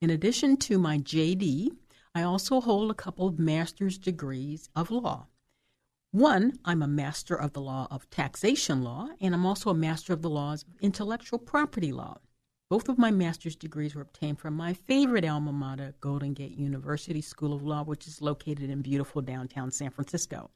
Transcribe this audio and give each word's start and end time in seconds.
In 0.00 0.10
addition 0.10 0.56
to 0.58 0.78
my 0.78 0.98
JD, 0.98 1.70
I 2.14 2.22
also 2.22 2.60
hold 2.60 2.88
a 2.88 2.94
couple 2.94 3.26
of 3.26 3.40
master's 3.40 3.98
degrees 3.98 4.68
of 4.76 4.92
law. 4.92 5.26
One, 6.12 6.52
I'm 6.64 6.82
a 6.82 6.86
master 6.86 7.34
of 7.34 7.52
the 7.52 7.60
law 7.60 7.88
of 7.90 8.08
taxation 8.08 8.84
law, 8.84 9.08
and 9.20 9.34
I'm 9.34 9.44
also 9.44 9.70
a 9.70 9.74
master 9.74 10.12
of 10.12 10.22
the 10.22 10.30
laws 10.30 10.62
of 10.62 10.68
intellectual 10.80 11.40
property 11.40 11.90
law. 11.90 12.18
Both 12.70 12.88
of 12.88 12.96
my 12.96 13.10
master's 13.10 13.56
degrees 13.56 13.96
were 13.96 14.02
obtained 14.02 14.38
from 14.38 14.54
my 14.54 14.72
favorite 14.72 15.24
alma 15.24 15.52
mater, 15.52 15.94
Golden 16.00 16.32
Gate 16.32 16.56
University 16.56 17.20
School 17.20 17.52
of 17.52 17.64
Law, 17.64 17.82
which 17.82 18.06
is 18.06 18.22
located 18.22 18.70
in 18.70 18.82
beautiful 18.82 19.20
downtown 19.20 19.72
San 19.72 19.90
Francisco. 19.90 20.50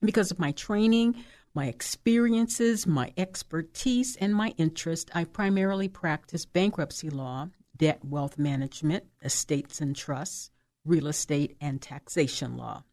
And 0.00 0.06
because 0.06 0.30
of 0.30 0.38
my 0.38 0.52
training, 0.52 1.24
my 1.54 1.66
experiences, 1.66 2.86
my 2.86 3.12
expertise, 3.16 4.14
and 4.16 4.32
my 4.32 4.54
interest, 4.58 5.10
I 5.12 5.24
primarily 5.24 5.88
practice 5.88 6.44
bankruptcy 6.44 7.10
law 7.10 7.48
debt 7.76 8.04
wealth 8.04 8.38
management, 8.38 9.04
estates 9.22 9.80
and 9.80 9.94
trusts, 9.94 10.50
real 10.84 11.06
estate, 11.06 11.56
and 11.60 11.80
taxation 11.80 12.56
law. 12.56 12.84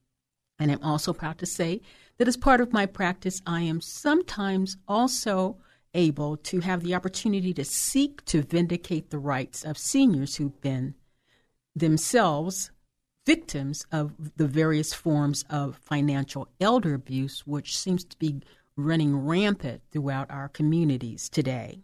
And 0.59 0.72
I'm 0.72 0.84
also 0.84 1.14
proud 1.14 1.38
to 1.39 1.45
say 1.45 1.81
that 2.17 2.28
as 2.28 2.38
part 2.38 2.62
of 2.62 2.73
my 2.73 2.86
practice, 2.86 3.42
I 3.45 3.61
am 3.61 3.81
sometimes 3.81 4.78
also 4.88 5.58
able 5.94 6.38
to 6.38 6.59
have 6.59 6.84
the 6.84 6.95
opportunity 6.95 7.54
to 7.54 7.66
seek 7.66 8.23
to 8.26 8.42
vindicate 8.42 9.09
the 9.09 9.20
rights 9.20 9.64
of 9.64 9.78
seniors 9.78 10.36
who've 10.36 10.59
been 10.61 10.95
themselves 11.76 12.72
victims 13.26 13.86
of 13.92 14.14
the 14.38 14.48
various 14.48 14.93
forms 14.93 15.45
of 15.49 15.77
financial 15.77 16.48
elder 16.60 16.93
abuse, 16.93 17.45
which 17.45 17.77
seems 17.77 18.04
to 18.04 18.17
be 18.17 18.42
running 18.76 19.16
rampant 19.16 19.82
throughout 19.92 20.30
our 20.30 20.49
communities 20.49 21.30
today. 21.30 21.83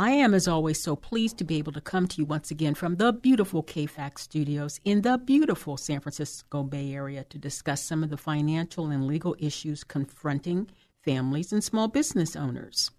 I 0.00 0.12
am, 0.12 0.32
as 0.32 0.48
always, 0.48 0.82
so 0.82 0.96
pleased 0.96 1.36
to 1.36 1.44
be 1.44 1.58
able 1.58 1.72
to 1.72 1.80
come 1.82 2.08
to 2.08 2.16
you 2.16 2.24
once 2.24 2.50
again 2.50 2.74
from 2.74 2.96
the 2.96 3.12
beautiful 3.12 3.62
KFAX 3.62 4.20
studios 4.20 4.80
in 4.82 5.02
the 5.02 5.18
beautiful 5.18 5.76
San 5.76 6.00
Francisco 6.00 6.62
Bay 6.62 6.94
Area 6.94 7.22
to 7.24 7.36
discuss 7.36 7.82
some 7.82 8.02
of 8.02 8.08
the 8.08 8.16
financial 8.16 8.86
and 8.86 9.06
legal 9.06 9.36
issues 9.38 9.84
confronting 9.84 10.70
families 11.04 11.52
and 11.52 11.62
small 11.62 11.86
business 11.86 12.34
owners. 12.34 12.90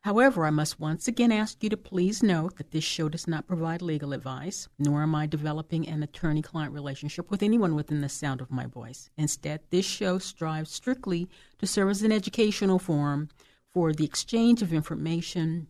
However, 0.00 0.46
I 0.46 0.50
must 0.50 0.80
once 0.80 1.06
again 1.06 1.30
ask 1.30 1.62
you 1.62 1.68
to 1.68 1.76
please 1.76 2.22
note 2.22 2.56
that 2.56 2.70
this 2.70 2.84
show 2.84 3.10
does 3.10 3.28
not 3.28 3.46
provide 3.46 3.82
legal 3.82 4.14
advice, 4.14 4.66
nor 4.78 5.02
am 5.02 5.14
I 5.14 5.26
developing 5.26 5.86
an 5.86 6.02
attorney 6.02 6.40
client 6.40 6.72
relationship 6.72 7.30
with 7.30 7.42
anyone 7.42 7.74
within 7.74 8.00
the 8.00 8.08
sound 8.08 8.40
of 8.40 8.50
my 8.50 8.64
voice. 8.64 9.10
Instead, 9.18 9.60
this 9.68 9.84
show 9.84 10.16
strives 10.16 10.70
strictly 10.70 11.28
to 11.58 11.66
serve 11.66 11.90
as 11.90 12.02
an 12.02 12.12
educational 12.12 12.78
forum 12.78 13.28
for 13.68 13.92
the 13.92 14.06
exchange 14.06 14.62
of 14.62 14.72
information 14.72 15.66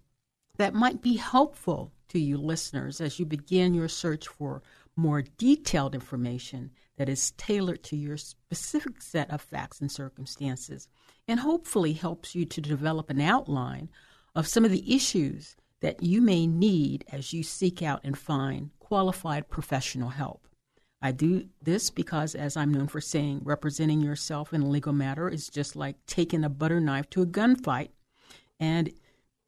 that 0.57 0.75
might 0.75 1.03
be 1.03 1.17
helpful 1.17 1.93
to 2.09 2.19
you 2.19 2.37
listeners 2.37 3.01
as 3.01 3.19
you 3.19 3.27
begin 3.27 3.75
your 3.75 3.89
search 3.89 4.29
for 4.29 4.63
more 4.97 5.23
detailed 5.37 5.95
information 5.95 6.71
that 6.97 7.09
is 7.09 7.33
tailored 7.33 7.83
to 7.83 7.97
your 7.97 8.17
specific 8.17 9.03
set 9.03 9.31
of 9.31 9.41
facts 9.41 9.81
and 9.81 9.91
circumstances, 9.91 10.89
and 11.27 11.41
hopefully 11.41 11.93
helps 11.93 12.35
you 12.35 12.45
to 12.45 12.61
develop 12.61 13.11
an 13.11 13.21
outline 13.21 13.91
of 14.35 14.47
some 14.47 14.65
of 14.65 14.71
the 14.71 14.95
issues 14.95 15.57
that 15.81 16.03
you 16.03 16.21
may 16.21 16.47
need 16.47 17.05
as 17.11 17.33
you 17.33 17.43
seek 17.43 17.83
out 17.83 18.01
and 18.05 18.17
find 18.17 18.71
qualified 18.79 19.49
professional 19.49 20.11
help. 20.11 20.47
I 21.03 21.13
do 21.13 21.49
this 21.61 21.91
because, 21.91 22.35
as 22.35 22.57
I'm 22.57 22.73
known 22.73 22.87
for 22.87 23.01
saying, 23.01 23.41
representing 23.45 24.01
yourself 24.01 24.55
in 24.55 24.63
a 24.63 24.69
legal 24.69 24.95
matter 24.95 25.29
is 25.29 25.49
just 25.49 25.77
like 25.77 25.97
taking 26.07 26.45
a 26.45 26.49
butter 26.49 26.81
knife 26.81 27.11
to 27.11 27.23
a 27.23 27.27
gunfight. 27.27 27.91
And 28.59 28.91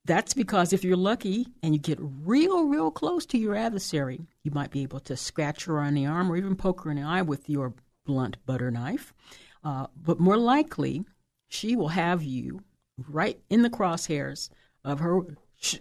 that's 0.06 0.34
because 0.34 0.72
if 0.72 0.84
you're 0.84 0.96
lucky 0.96 1.46
and 1.62 1.74
you 1.74 1.80
get 1.80 1.98
real, 2.00 2.64
real 2.64 2.90
close 2.90 3.26
to 3.26 3.38
your 3.38 3.54
adversary, 3.54 4.20
you 4.42 4.50
might 4.52 4.70
be 4.70 4.82
able 4.82 5.00
to 5.00 5.16
scratch 5.16 5.64
her 5.64 5.80
on 5.80 5.94
the 5.94 6.06
arm 6.06 6.30
or 6.30 6.36
even 6.36 6.56
poke 6.56 6.82
her 6.82 6.90
in 6.90 6.96
the 6.96 7.02
eye 7.02 7.22
with 7.22 7.48
your 7.50 7.74
blunt 8.04 8.36
butter 8.46 8.70
knife. 8.70 9.12
Uh, 9.64 9.86
but 10.00 10.20
more 10.20 10.36
likely, 10.36 11.04
she 11.48 11.76
will 11.76 11.88
have 11.88 12.22
you 12.22 12.62
right 13.08 13.38
in 13.50 13.62
the 13.62 13.70
crosshairs 13.70 14.48
of 14.84 15.00
her 15.00 15.22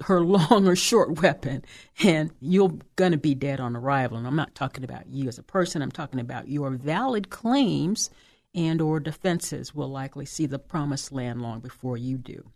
her 0.01 0.21
long 0.21 0.67
or 0.67 0.75
short 0.75 1.21
weapon, 1.21 1.63
and 2.01 2.31
you're 2.39 2.73
gonna 2.95 3.17
be 3.17 3.35
dead 3.35 3.59
on 3.59 3.75
arrival. 3.75 4.17
And 4.17 4.25
I'm 4.25 4.35
not 4.35 4.55
talking 4.55 4.83
about 4.83 5.07
you 5.07 5.27
as 5.27 5.37
a 5.37 5.43
person. 5.43 5.81
I'm 5.81 5.91
talking 5.91 6.19
about 6.19 6.47
your 6.47 6.71
valid 6.71 7.29
claims 7.29 8.09
and 8.55 8.81
or 8.81 9.01
defenses 9.01 9.75
will 9.75 9.89
likely 9.89 10.25
see 10.25 10.45
the 10.45 10.57
promised 10.57 11.11
land 11.11 11.41
long 11.41 11.59
before 11.59 11.97
you 11.97 12.17
do. 12.17 12.49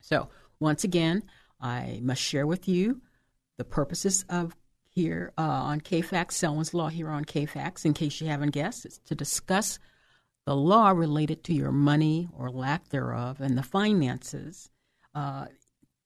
So 0.00 0.28
once 0.60 0.84
again, 0.84 1.22
I 1.60 2.00
must 2.02 2.22
share 2.22 2.46
with 2.46 2.68
you 2.68 3.00
the 3.56 3.64
purposes 3.64 4.24
of 4.28 4.56
here 4.94 5.32
uh, 5.36 5.42
on 5.42 5.80
KFAX, 5.80 6.32
Selwyn's 6.32 6.72
Law 6.72 6.88
here 6.88 7.08
on 7.08 7.24
KFAX, 7.24 7.84
in 7.84 7.94
case 7.94 8.20
you 8.20 8.28
haven't 8.28 8.50
guessed, 8.50 8.84
it's 8.84 8.98
to 8.98 9.14
discuss 9.14 9.78
the 10.46 10.54
law 10.54 10.90
related 10.90 11.42
to 11.44 11.54
your 11.54 11.72
money 11.72 12.28
or 12.36 12.50
lack 12.50 12.88
thereof 12.90 13.40
and 13.40 13.56
the 13.58 13.62
finances. 13.62 14.70
Uh, 15.14 15.46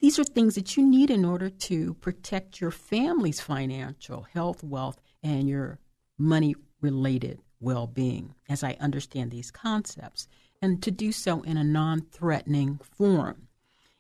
these 0.00 0.18
are 0.18 0.24
things 0.24 0.54
that 0.54 0.76
you 0.76 0.86
need 0.86 1.10
in 1.10 1.24
order 1.24 1.50
to 1.50 1.94
protect 1.94 2.60
your 2.60 2.70
family's 2.70 3.40
financial 3.40 4.22
health, 4.32 4.62
wealth, 4.62 5.00
and 5.22 5.48
your 5.48 5.80
money 6.16 6.54
related 6.80 7.40
well 7.60 7.88
being, 7.88 8.34
as 8.48 8.62
I 8.62 8.76
understand 8.80 9.30
these 9.30 9.50
concepts, 9.50 10.28
and 10.62 10.80
to 10.82 10.92
do 10.92 11.10
so 11.10 11.42
in 11.42 11.56
a 11.56 11.64
non 11.64 12.02
threatening 12.02 12.78
form. 12.82 13.47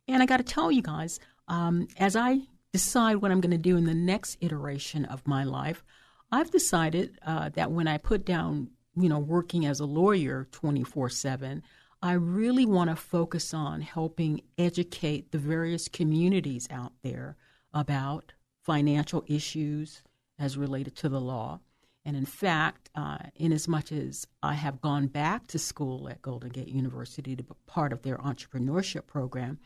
And 0.08 0.22
I 0.22 0.26
got 0.26 0.38
to 0.38 0.42
tell 0.42 0.72
you 0.72 0.82
guys, 0.82 1.20
um, 1.48 1.86
as 1.98 2.16
I 2.16 2.40
decide 2.72 3.16
what 3.16 3.30
I'm 3.30 3.40
going 3.40 3.52
to 3.52 3.58
do 3.58 3.76
in 3.76 3.84
the 3.84 3.94
next 3.94 4.38
iteration 4.40 5.04
of 5.04 5.26
my 5.26 5.44
life, 5.44 5.84
I've 6.32 6.50
decided 6.50 7.18
uh, 7.24 7.50
that 7.50 7.70
when 7.70 7.86
I 7.86 7.98
put 7.98 8.24
down, 8.24 8.70
you 8.96 9.08
know, 9.08 9.18
working 9.18 9.66
as 9.66 9.80
a 9.80 9.86
lawyer 9.86 10.48
24 10.50 11.10
7, 11.10 11.62
I 12.00 12.12
really 12.12 12.64
want 12.64 12.90
to 12.90 12.96
focus 12.96 13.52
on 13.52 13.80
helping 13.80 14.42
educate 14.56 15.32
the 15.32 15.38
various 15.38 15.88
communities 15.88 16.68
out 16.70 16.92
there 17.02 17.36
about 17.72 18.32
financial 18.62 19.24
issues 19.26 20.02
as 20.38 20.56
related 20.56 20.96
to 20.96 21.08
the 21.08 21.20
law. 21.20 21.60
And 22.04 22.16
in 22.16 22.24
fact, 22.24 22.88
uh, 22.94 23.18
in 23.34 23.52
as 23.52 23.68
much 23.68 23.92
as 23.92 24.26
I 24.42 24.54
have 24.54 24.80
gone 24.80 25.08
back 25.08 25.46
to 25.48 25.58
school 25.58 26.08
at 26.08 26.22
Golden 26.22 26.50
Gate 26.50 26.68
University 26.68 27.34
to 27.36 27.42
be 27.42 27.52
part 27.66 27.92
of 27.92 28.02
their 28.02 28.16
entrepreneurship 28.18 29.06
program, 29.06 29.58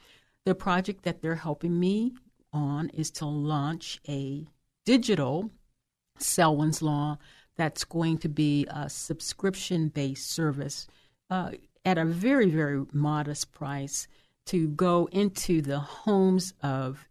the 0.44 0.54
project 0.54 1.04
that 1.04 1.22
they're 1.22 1.36
helping 1.36 1.78
me 1.78 2.12
on 2.52 2.88
is 2.90 3.10
to 3.10 3.26
launch 3.26 4.00
a 4.08 4.46
digital 4.84 5.50
Selwyn's 6.18 6.82
Law 6.82 7.18
that's 7.56 7.84
going 7.84 8.18
to 8.18 8.28
be 8.28 8.66
a 8.70 8.88
subscription 8.88 9.88
based 9.88 10.30
service. 10.30 10.86
Uh, 11.30 11.52
at 11.84 11.98
a 11.98 12.04
very, 12.04 12.48
very 12.48 12.84
modest 12.92 13.52
price 13.52 14.06
to 14.46 14.68
go 14.68 15.08
into 15.12 15.60
the 15.62 15.78
homes 15.78 16.54
of 16.62 17.08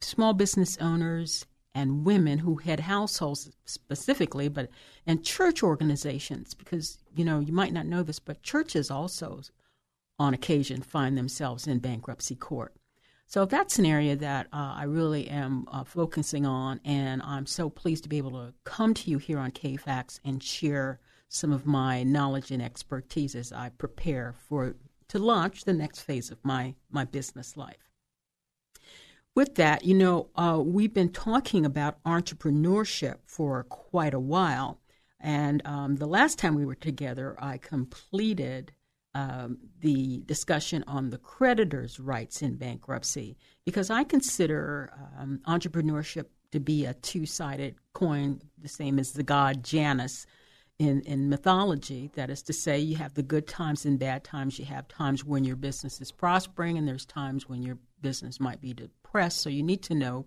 small 0.00 0.32
business 0.32 0.78
owners 0.78 1.46
and 1.74 2.04
women 2.04 2.38
who 2.38 2.56
had 2.56 2.80
households 2.80 3.50
specifically, 3.64 4.48
but 4.48 4.70
and 5.06 5.24
church 5.24 5.62
organizations 5.62 6.54
because 6.54 6.98
you 7.14 7.24
know 7.24 7.38
you 7.38 7.52
might 7.52 7.72
not 7.72 7.86
know 7.86 8.02
this, 8.02 8.18
but 8.18 8.42
churches 8.42 8.90
also 8.90 9.42
on 10.18 10.34
occasion 10.34 10.82
find 10.82 11.16
themselves 11.16 11.66
in 11.66 11.78
bankruptcy 11.78 12.34
court. 12.34 12.74
So 13.26 13.44
that's 13.44 13.78
an 13.78 13.84
area 13.84 14.16
that 14.16 14.46
uh, 14.54 14.74
I 14.76 14.84
really 14.84 15.28
am 15.28 15.66
uh, 15.70 15.84
focusing 15.84 16.46
on, 16.46 16.80
and 16.82 17.20
I'm 17.22 17.44
so 17.44 17.68
pleased 17.68 18.04
to 18.04 18.08
be 18.08 18.16
able 18.16 18.30
to 18.30 18.54
come 18.64 18.94
to 18.94 19.10
you 19.10 19.18
here 19.18 19.38
on 19.38 19.50
KFAX 19.50 20.18
and 20.24 20.42
share 20.42 20.98
some 21.28 21.52
of 21.52 21.66
my 21.66 22.02
knowledge 22.02 22.50
and 22.50 22.62
expertise 22.62 23.34
as 23.34 23.52
I 23.52 23.68
prepare 23.68 24.34
for 24.48 24.76
to 25.08 25.18
launch 25.18 25.64
the 25.64 25.74
next 25.74 26.00
phase 26.00 26.30
of 26.30 26.38
my 26.42 26.74
my 26.90 27.04
business 27.04 27.54
life. 27.54 27.90
With 29.34 29.56
that, 29.56 29.84
you 29.84 29.94
know, 29.94 30.30
uh, 30.34 30.60
we've 30.64 30.94
been 30.94 31.12
talking 31.12 31.66
about 31.66 32.02
entrepreneurship 32.04 33.18
for 33.26 33.62
quite 33.64 34.14
a 34.14 34.18
while, 34.18 34.80
and 35.20 35.60
um, 35.66 35.96
the 35.96 36.06
last 36.06 36.38
time 36.38 36.54
we 36.54 36.64
were 36.64 36.74
together, 36.74 37.36
I 37.38 37.58
completed 37.58 38.72
um, 39.18 39.58
the 39.80 40.22
discussion 40.26 40.84
on 40.86 41.10
the 41.10 41.18
creditor's 41.18 41.98
rights 41.98 42.40
in 42.40 42.54
bankruptcy 42.54 43.36
because 43.64 43.90
I 43.90 44.04
consider 44.04 44.92
um, 45.18 45.40
entrepreneurship 45.46 46.26
to 46.52 46.60
be 46.60 46.84
a 46.84 46.94
two 46.94 47.26
sided 47.26 47.74
coin, 47.94 48.40
the 48.58 48.68
same 48.68 48.98
as 48.98 49.12
the 49.12 49.24
god 49.24 49.64
Janus 49.64 50.24
in, 50.78 51.00
in 51.00 51.28
mythology. 51.28 52.10
That 52.14 52.30
is 52.30 52.42
to 52.42 52.52
say, 52.52 52.78
you 52.78 52.94
have 52.96 53.14
the 53.14 53.24
good 53.24 53.48
times 53.48 53.84
and 53.84 53.98
bad 53.98 54.22
times. 54.22 54.56
You 54.58 54.66
have 54.66 54.86
times 54.86 55.24
when 55.24 55.42
your 55.42 55.56
business 55.56 56.00
is 56.00 56.12
prospering, 56.12 56.78
and 56.78 56.86
there's 56.86 57.04
times 57.04 57.48
when 57.48 57.62
your 57.62 57.78
business 58.00 58.38
might 58.38 58.60
be 58.60 58.72
depressed. 58.72 59.40
So 59.40 59.50
you 59.50 59.64
need 59.64 59.82
to 59.84 59.94
know 59.94 60.26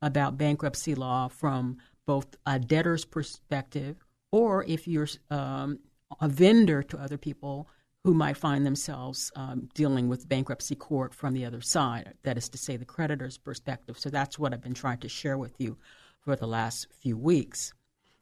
about 0.00 0.38
bankruptcy 0.38 0.94
law 0.94 1.26
from 1.26 1.78
both 2.06 2.36
a 2.46 2.60
debtor's 2.60 3.04
perspective 3.04 3.96
or 4.30 4.64
if 4.64 4.86
you're 4.86 5.08
um, 5.30 5.80
a 6.20 6.28
vendor 6.28 6.82
to 6.84 6.98
other 6.98 7.18
people 7.18 7.68
who 8.08 8.14
might 8.14 8.38
find 8.38 8.64
themselves 8.64 9.30
um, 9.36 9.68
dealing 9.74 10.08
with 10.08 10.26
bankruptcy 10.26 10.74
court 10.74 11.12
from 11.12 11.34
the 11.34 11.44
other 11.44 11.60
side, 11.60 12.14
that 12.22 12.38
is 12.38 12.48
to 12.48 12.56
say, 12.56 12.74
the 12.74 12.86
creditor's 12.86 13.36
perspective. 13.36 13.98
So 13.98 14.08
that's 14.08 14.38
what 14.38 14.54
I've 14.54 14.62
been 14.62 14.72
trying 14.72 14.96
to 15.00 15.10
share 15.10 15.36
with 15.36 15.60
you 15.60 15.76
for 16.20 16.34
the 16.34 16.46
last 16.46 16.86
few 17.02 17.18
weeks. 17.18 17.74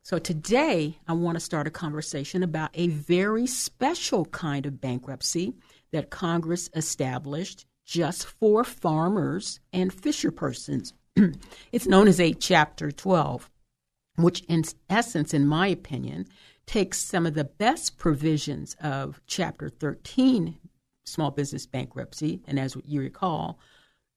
So 0.03 0.19
today, 0.19 0.99
I 1.07 1.13
want 1.13 1.37
to 1.37 1.41
start 1.41 1.69
a 1.69 1.71
conversation 1.71 2.43
about 2.43 2.71
a 2.75 2.89
very 2.89 3.47
special 3.47 4.25
kind 4.25 4.67
of 4.67 4.81
bankruptcy 4.81 5.55
that 5.93 6.11
Congress 6.11 6.69
established 6.75 7.65
just 7.85 8.27
for 8.27 8.65
farmers 8.65 9.61
and 9.73 9.95
fisher 9.95 10.33
persons. 10.33 10.95
it's 11.71 11.87
known 11.87 12.09
as 12.09 12.19
a 12.19 12.33
Chapter 12.33 12.91
12, 12.91 13.49
which, 14.17 14.43
in 14.49 14.65
essence, 14.91 15.33
in 15.33 15.47
my 15.47 15.69
opinion, 15.69 16.27
takes 16.67 16.99
some 16.99 17.27
of 17.27 17.35
the 17.35 17.45
best 17.45 17.99
provisions 17.99 18.77
of 18.81 19.21
Chapter 19.27 19.69
13 19.69 20.59
small 21.07 21.31
business 21.31 21.67
bankruptcy, 21.67 22.43
and 22.47 22.59
as 22.59 22.77
you 22.85 23.01
recall, 23.01 23.59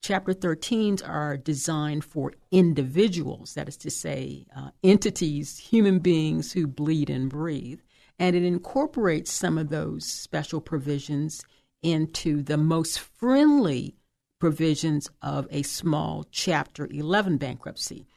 Chapter 0.02 0.34
13s 0.34 1.08
are 1.08 1.36
designed 1.36 2.06
for 2.06 2.34
individuals, 2.52 3.54
that 3.56 3.68
is 3.68 3.76
to 3.78 3.92
say, 3.92 4.46
uh, 4.56 4.70
entities, 4.82 5.58
human 5.58 6.00
beings 6.00 6.54
who 6.54 6.68
bleed 6.68 7.10
and 7.10 7.30
breathe. 7.30 7.82
And 8.18 8.34
it 8.34 8.44
incorporates 8.44 9.30
some 9.30 9.58
of 9.58 9.68
those 9.68 10.06
special 10.06 10.62
provisions 10.62 11.44
into 11.84 12.42
the 12.42 12.56
most 12.56 12.98
friendly 13.00 13.96
provisions 14.40 15.10
of 15.22 15.48
a 15.52 15.64
small 15.64 16.26
Chapter 16.32 16.88
11 16.90 17.38
bankruptcy. 17.38 18.08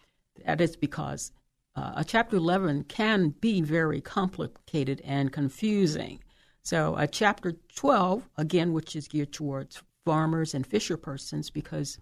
That 0.46 0.60
is 0.60 0.76
because 0.76 1.32
uh, 1.74 1.92
a 1.96 2.04
Chapter 2.04 2.36
11 2.36 2.84
can 2.84 3.30
be 3.40 3.60
very 3.60 4.00
complicated 4.00 5.00
and 5.04 5.32
confusing. 5.32 6.20
So, 6.62 6.94
a 6.96 7.06
Chapter 7.06 7.52
12, 7.74 8.28
again, 8.36 8.72
which 8.72 8.94
is 8.94 9.08
geared 9.08 9.32
towards 9.32 9.82
farmers 10.04 10.54
and 10.54 10.66
fisher 10.66 10.96
persons, 10.96 11.50
because 11.50 11.98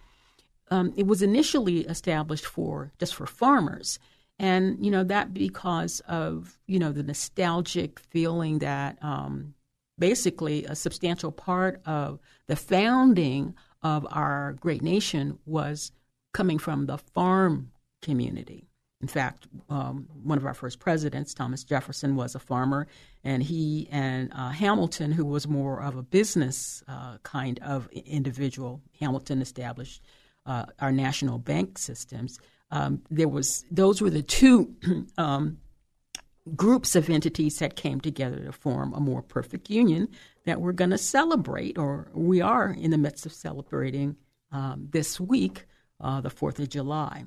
um, 0.71 0.93
it 0.97 1.07
was 1.07 1.23
initially 1.23 1.81
established 1.81 2.47
for 2.47 2.93
just 2.99 3.15
for 3.15 3.27
farmers. 3.27 3.99
And, 4.39 4.85
you 4.85 4.91
know, 4.91 5.05
that 5.05 5.35
because 5.35 6.01
of, 6.09 6.59
you 6.67 6.79
know, 6.79 6.93
the 6.93 7.03
nostalgic 7.03 8.01
feeling 8.01 8.61
that 8.61 8.99
um, 9.03 9.55
basically 9.99 10.65
a 10.65 10.75
substantial 10.75 11.31
part 11.31 11.81
of 11.85 12.19
the 12.47 12.57
founding 12.57 13.55
of 13.83 14.07
our 14.11 14.55
great 14.55 14.83
nation 14.83 15.39
was 15.45 15.93
coming 16.33 16.59
from 16.59 16.87
the 16.87 16.99
farm 16.99 17.71
community. 18.03 18.70
In 19.01 19.09
fact, 19.09 19.47
um, 19.71 20.07
one 20.23 20.37
of 20.37 20.45
our 20.45 20.53
first 20.53 20.79
presidents, 20.79 21.33
Thomas 21.33 21.65
Jefferson, 21.65 22.17
was 22.17 22.35
a 22.35 22.39
farmer, 22.39 22.87
and 23.25 23.43
he 23.43 23.89
and 23.91 24.31
uh, 24.35 24.51
Hamilton, 24.51 25.11
who 25.11 25.25
was 25.25 25.49
more 25.49 25.83
of 25.83 25.97
a 25.97 26.03
business 26.03 26.83
uh, 26.87 27.17
kind 27.23 27.59
of 27.61 27.89
individual, 27.93 28.83
Hamilton 29.01 29.41
established 29.41 30.03
uh, 30.45 30.67
our 30.81 30.93
national 30.93 31.39
bank 31.39 31.79
systems. 31.79 32.39
Um, 32.71 33.01
there 33.11 33.29
was 33.29 33.65
those 33.71 34.03
were 34.03 34.11
the 34.11 34.23
two 34.23 34.75
um, 35.19 35.59
groups 36.55 36.95
of 36.95 37.09
entities 37.09 37.59
that 37.59 37.77
came 37.77 38.01
together 38.03 38.45
to 38.45 38.53
form 38.53 38.93
a 38.93 39.01
more 39.01 39.23
perfect 39.23 39.71
union 39.71 40.09
that 40.45 40.61
we're 40.61 40.73
going 40.73 40.91
to 40.91 40.99
celebrate, 40.99 41.79
or 41.79 42.11
we 42.13 42.43
are 42.43 42.71
in 42.71 42.91
the 42.91 42.99
midst 42.99 43.25
of 43.25 43.33
celebrating 43.33 44.17
um, 44.53 44.89
this 44.91 45.19
week, 45.19 45.67
uh, 46.01 46.21
the 46.21 46.31
Fourth 46.31 46.59
of 46.59 46.69
July. 46.69 47.25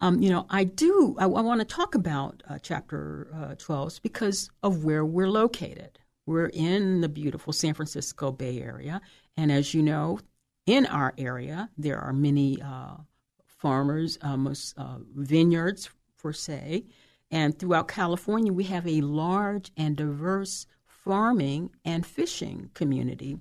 Um, 0.00 0.20
you 0.20 0.30
know, 0.30 0.46
I 0.50 0.64
do, 0.64 1.16
I, 1.18 1.24
I 1.24 1.26
want 1.26 1.60
to 1.60 1.64
talk 1.64 1.94
about 1.94 2.42
uh, 2.48 2.58
Chapter 2.60 3.28
uh, 3.34 3.54
12 3.56 4.00
because 4.02 4.50
of 4.62 4.84
where 4.84 5.04
we're 5.04 5.30
located. 5.30 5.98
We're 6.26 6.50
in 6.52 7.00
the 7.00 7.08
beautiful 7.08 7.52
San 7.52 7.74
Francisco 7.74 8.32
Bay 8.32 8.60
Area. 8.60 9.00
And 9.36 9.52
as 9.52 9.74
you 9.74 9.82
know, 9.82 10.18
in 10.66 10.86
our 10.86 11.14
area, 11.18 11.68
there 11.76 11.98
are 11.98 12.12
many 12.12 12.60
uh, 12.62 12.96
farmers, 13.44 14.18
most 14.22 14.74
uh, 14.78 14.96
vineyards, 15.14 15.90
per 16.24 16.32
se. 16.32 16.86
And 17.30 17.58
throughout 17.58 17.86
California, 17.88 18.50
we 18.52 18.64
have 18.64 18.88
a 18.88 19.02
large 19.02 19.70
and 19.76 19.94
diverse 19.94 20.66
farming 20.86 21.70
and 21.84 22.06
fishing 22.06 22.70
community 22.72 23.36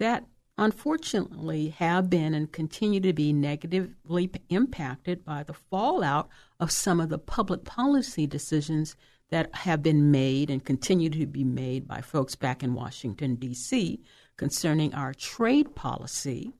that 0.00 0.24
unfortunately 0.56 1.70
have 1.70 2.08
been 2.08 2.34
and 2.34 2.52
continue 2.52 3.00
to 3.00 3.12
be 3.12 3.32
negatively 3.32 4.30
impacted 4.48 5.24
by 5.24 5.42
the 5.42 5.52
fallout 5.52 6.28
of 6.60 6.70
some 6.70 7.00
of 7.00 7.08
the 7.08 7.18
public 7.18 7.64
policy 7.64 8.26
decisions 8.26 8.96
that 9.30 9.52
have 9.54 9.82
been 9.82 10.10
made 10.10 10.50
and 10.50 10.64
continue 10.64 11.10
to 11.10 11.26
be 11.26 11.44
made 11.44 11.88
by 11.88 12.00
folks 12.00 12.36
back 12.36 12.62
in 12.62 12.74
Washington, 12.74 13.34
D.C., 13.34 14.00
concerning 14.36 14.94
our 14.94 15.14
trade 15.14 15.74
policy 15.74 16.52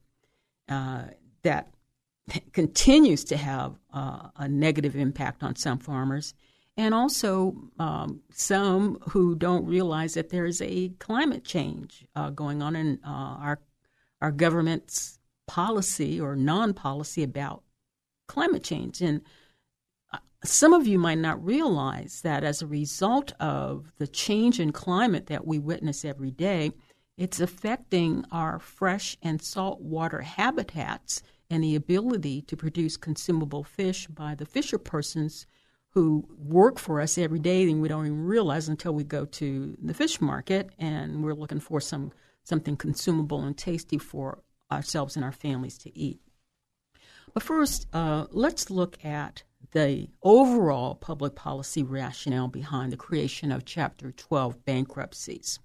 uh, 0.67 1.03
that 1.43 1.69
continues 2.53 3.23
to 3.23 3.37
have 3.37 3.75
uh, 3.93 4.29
a 4.35 4.47
negative 4.47 4.95
impact 4.95 5.43
on 5.43 5.55
some 5.55 5.79
farmers. 5.79 6.33
And 6.77 6.93
also, 6.93 7.55
um, 7.79 8.21
some 8.31 8.99
who 9.09 9.35
don't 9.35 9.65
realize 9.65 10.15
that 10.15 10.29
there 10.29 10.45
is 10.45 10.61
a 10.61 10.89
climate 10.99 11.45
change 11.45 12.05
uh, 12.15 12.31
going 12.31 12.61
on 12.61 12.75
in 12.75 12.99
uh, 13.05 13.09
our 13.09 13.59
our 14.25 14.31
government's 14.31 15.19
policy 15.45 16.19
or 16.19 16.35
non 16.35 16.73
policy 16.73 17.21
about 17.21 17.61
climate 18.27 18.63
change. 18.63 18.99
And 18.99 19.21
uh, 20.11 20.17
some 20.43 20.73
of 20.73 20.87
you 20.87 20.97
might 20.97 21.19
not 21.19 21.45
realize 21.45 22.21
that 22.23 22.43
as 22.43 22.59
a 22.59 22.65
result 22.65 23.33
of 23.39 23.91
the 23.99 24.07
change 24.07 24.59
in 24.59 24.71
climate 24.71 25.27
that 25.27 25.45
we 25.45 25.59
witness 25.59 26.03
every 26.03 26.31
day, 26.31 26.71
it's 27.19 27.39
affecting 27.39 28.25
our 28.31 28.57
fresh 28.57 29.15
and 29.21 29.39
saltwater 29.39 30.21
habitats 30.21 31.21
and 31.51 31.63
the 31.63 31.75
ability 31.75 32.41
to 32.47 32.57
produce 32.57 32.97
consumable 32.97 33.63
fish 33.63 34.07
by 34.07 34.33
the 34.33 34.47
fisher 34.47 34.79
persons 34.79 35.45
who 35.89 36.27
work 36.35 36.79
for 36.79 36.99
us 36.99 37.19
every 37.19 37.37
day 37.37 37.69
and 37.69 37.79
we 37.79 37.89
don't 37.89 38.07
even 38.07 38.25
realize 38.25 38.69
until 38.69 38.95
we 38.95 39.03
go 39.03 39.23
to 39.23 39.77
the 39.83 39.93
fish 39.93 40.19
market 40.19 40.71
and 40.79 41.23
we're 41.23 41.35
looking 41.35 41.59
for 41.59 41.79
some 41.79 42.11
something 42.45 42.77
consumable 42.77 43.43
and 43.43 43.57
tasty 43.57 43.97
for 43.97 44.39
ourselves 44.71 45.17
and 45.17 45.25
our 45.25 45.33
families 45.33 45.77
to 45.79 45.95
eat. 45.97 46.21
But 47.33 47.43
first, 47.43 47.87
uh, 47.91 48.27
let's 48.31 48.69
look 48.69 49.03
at 49.03 49.43
the 49.71 50.07
overall 50.23 50.95
public 50.95 51.35
policy 51.35 51.83
rationale 51.83 52.47
behind 52.47 52.93
the 52.93 52.97
creation 52.97 53.51
of 53.51 53.65
Chapter 53.65 54.13
12 54.13 54.63
bankruptcies. 54.63 55.59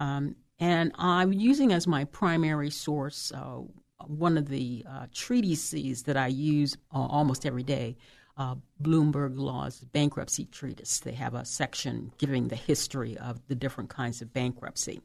Um, 0.00 0.34
and 0.58 0.90
I'm 0.96 1.32
using 1.32 1.72
as 1.72 1.86
my 1.86 2.04
primary 2.04 2.70
source 2.70 3.30
uh, 3.32 3.60
one 4.06 4.36
of 4.36 4.48
the 4.48 4.84
uh, 4.88 5.06
treatises 5.14 6.02
that 6.04 6.16
I 6.16 6.26
use 6.28 6.76
uh, 6.92 6.98
almost 6.98 7.46
every 7.46 7.62
day. 7.62 7.96
uh, 8.40 8.54
Bloomberg 8.82 9.38
Law's 9.38 9.80
bankruptcy 9.92 10.46
treatise. 10.46 11.00
They 11.00 11.12
have 11.12 11.34
a 11.34 11.44
section 11.44 12.12
giving 12.16 12.48
the 12.48 12.56
history 12.56 13.16
of 13.18 13.46
the 13.48 13.54
different 13.54 13.90
kinds 13.90 14.22
of 14.22 14.32
bankruptcy. 14.32 15.02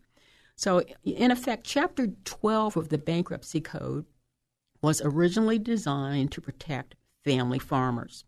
So, 0.55 0.81
in 1.03 1.31
effect, 1.31 1.65
Chapter 1.65 2.07
12 2.23 2.77
of 2.77 2.89
the 2.89 2.97
Bankruptcy 2.97 3.59
Code 3.59 4.05
was 4.81 5.01
originally 5.03 5.59
designed 5.59 6.31
to 6.31 6.41
protect 6.41 6.95
family 7.23 7.59
farmers. 7.59 8.23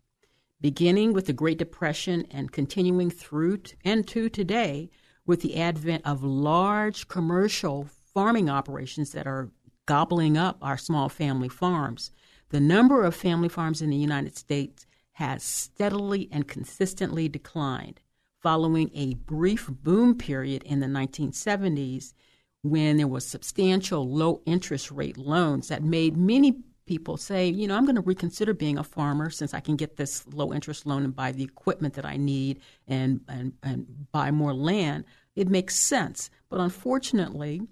Beginning 0.59 1.13
with 1.13 1.27
the 1.27 1.33
Great 1.33 1.57
Depression 1.57 2.25
and 2.31 2.51
continuing 2.51 3.09
through 3.09 3.57
t- 3.57 3.75
and 3.85 4.07
to 4.07 4.27
today 4.27 4.89
with 5.25 5.41
the 5.41 5.57
advent 5.57 6.05
of 6.05 6.23
large 6.23 7.07
commercial 7.07 7.87
farming 8.13 8.49
operations 8.49 9.11
that 9.11 9.27
are 9.27 9.51
gobbling 9.85 10.37
up 10.37 10.57
our 10.61 10.77
small 10.77 11.09
family 11.09 11.49
farms, 11.49 12.11
the 12.49 12.59
number 12.59 13.03
of 13.03 13.15
family 13.15 13.49
farms 13.49 13.81
in 13.81 13.89
the 13.89 13.97
United 13.97 14.35
States 14.35 14.85
has 15.13 15.43
steadily 15.43 16.27
and 16.31 16.47
consistently 16.47 17.29
declined 17.29 18.01
following 18.47 18.89
a 18.93 19.13
brief 19.13 19.69
boom 19.83 20.17
period 20.17 20.63
in 20.63 20.79
the 20.79 20.87
1970s 20.87 22.13
when 22.61 22.95
there 22.95 23.05
was 23.05 23.27
substantial 23.27 24.09
low 24.09 24.41
interest 24.45 24.89
rate 24.89 25.17
loans 25.17 25.67
that 25.67 25.83
made 25.83 26.15
many 26.15 26.55
people 26.85 27.17
say, 27.17 27.49
you 27.49 27.67
know, 27.67 27.75
I'm 27.75 27.83
going 27.83 27.97
to 27.97 28.01
reconsider 28.01 28.53
being 28.53 28.77
a 28.77 28.85
farmer 28.85 29.29
since 29.29 29.53
I 29.53 29.59
can 29.59 29.75
get 29.75 29.97
this 29.97 30.25
low 30.27 30.53
interest 30.53 30.85
loan 30.85 31.03
and 31.03 31.13
buy 31.13 31.33
the 31.33 31.43
equipment 31.43 31.95
that 31.95 32.05
I 32.05 32.15
need 32.15 32.61
and, 32.87 33.19
and, 33.27 33.51
and 33.63 34.07
buy 34.13 34.31
more 34.31 34.53
land. 34.53 35.03
It 35.35 35.49
makes 35.49 35.75
sense. 35.75 36.29
But 36.47 36.61
unfortunately, 36.61 37.63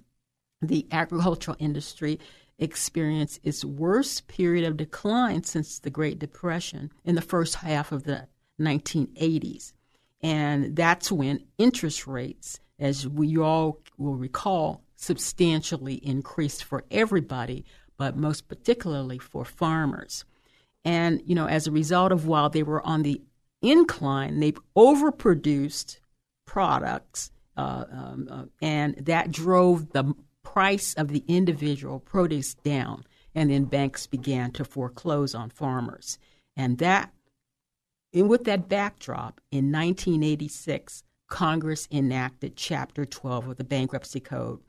the 0.61 0.87
agricultural 0.91 1.55
industry 1.57 2.19
experienced 2.59 3.39
its 3.43 3.63
worst 3.63 4.27
period 4.27 4.65
of 4.65 4.75
decline 4.75 5.45
since 5.45 5.79
the 5.79 5.89
Great 5.89 6.19
Depression 6.19 6.91
in 7.05 7.15
the 7.15 7.21
first 7.21 7.55
half 7.55 7.93
of 7.93 8.03
the 8.03 8.27
1980s. 8.59 9.71
And 10.25 10.75
that's 10.75 11.11
when 11.11 11.45
interest 11.59 12.07
rates, 12.07 12.59
as 12.79 13.07
we 13.07 13.37
all 13.37 13.79
will 13.99 14.15
recall, 14.15 14.81
substantially 14.95 16.03
increased 16.03 16.63
for 16.63 16.83
everybody, 16.89 17.63
but 17.95 18.17
most 18.17 18.47
particularly 18.47 19.19
for 19.19 19.45
farmers. 19.45 20.25
And, 20.83 21.21
you 21.27 21.35
know, 21.35 21.45
as 21.45 21.67
a 21.67 21.71
result 21.71 22.11
of 22.11 22.25
while 22.25 22.49
they 22.49 22.63
were 22.63 22.83
on 22.83 23.03
the 23.03 23.21
incline, 23.61 24.39
they've 24.39 24.57
overproduced 24.75 25.99
products, 26.47 27.29
uh, 27.55 27.85
um, 27.91 28.27
uh, 28.31 28.45
and 28.63 28.95
that 29.05 29.31
drove 29.31 29.91
the 29.91 30.15
price 30.41 30.95
of 30.95 31.09
the 31.09 31.23
individual 31.27 31.99
produce 31.99 32.55
down. 32.55 33.03
And 33.35 33.51
then 33.51 33.65
banks 33.65 34.07
began 34.07 34.53
to 34.53 34.65
foreclose 34.65 35.35
on 35.35 35.51
farmers. 35.51 36.17
And 36.57 36.79
that, 36.79 37.11
and 38.15 38.29
with 38.29 38.45
that 38.45 38.69
backdrop, 38.69 39.41
in 39.51 39.73
1986, 39.73 41.03
Congress 41.27 41.85
enacted 41.91 42.55
Chapter 42.55 43.05
12 43.05 43.49
of 43.49 43.57
the 43.57 43.65
Bankruptcy 43.65 44.21
Code, 44.21 44.61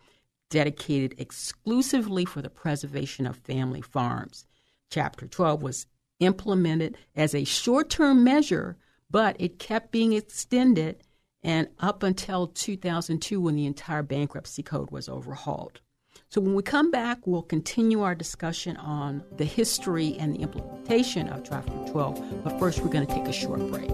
dedicated 0.50 1.14
exclusively 1.18 2.24
for 2.24 2.42
the 2.42 2.50
preservation 2.50 3.24
of 3.24 3.36
family 3.36 3.80
farms. 3.80 4.46
Chapter 4.90 5.28
12 5.28 5.62
was 5.62 5.86
implemented 6.18 6.98
as 7.14 7.36
a 7.36 7.44
short 7.44 7.88
term 7.88 8.24
measure, 8.24 8.76
but 9.08 9.36
it 9.38 9.60
kept 9.60 9.92
being 9.92 10.12
extended 10.12 11.04
and 11.42 11.68
up 11.78 12.02
until 12.02 12.48
2002 12.48 13.40
when 13.40 13.54
the 13.54 13.66
entire 13.66 14.02
bankruptcy 14.02 14.64
code 14.64 14.90
was 14.90 15.08
overhauled. 15.08 15.80
So, 16.28 16.40
when 16.40 16.54
we 16.54 16.62
come 16.62 16.90
back, 16.90 17.24
we'll 17.24 17.42
continue 17.42 18.02
our 18.02 18.14
discussion 18.14 18.76
on 18.78 19.22
the 19.36 19.44
history 19.44 20.16
and 20.18 20.34
the 20.34 20.40
implementation 20.40 21.28
of 21.28 21.44
Chapter 21.44 21.72
12. 21.92 22.42
But 22.42 22.58
first, 22.58 22.80
we're 22.80 22.90
going 22.90 23.06
to 23.06 23.14
take 23.14 23.28
a 23.28 23.32
short 23.32 23.60
break. 23.70 23.90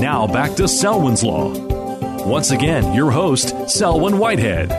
Now 0.00 0.28
back 0.28 0.54
to 0.54 0.68
Selwyn's 0.68 1.24
Law. 1.24 1.52
Once 2.24 2.52
again, 2.52 2.94
your 2.94 3.10
host, 3.10 3.68
Selwyn 3.68 4.18
Whitehead. 4.18 4.70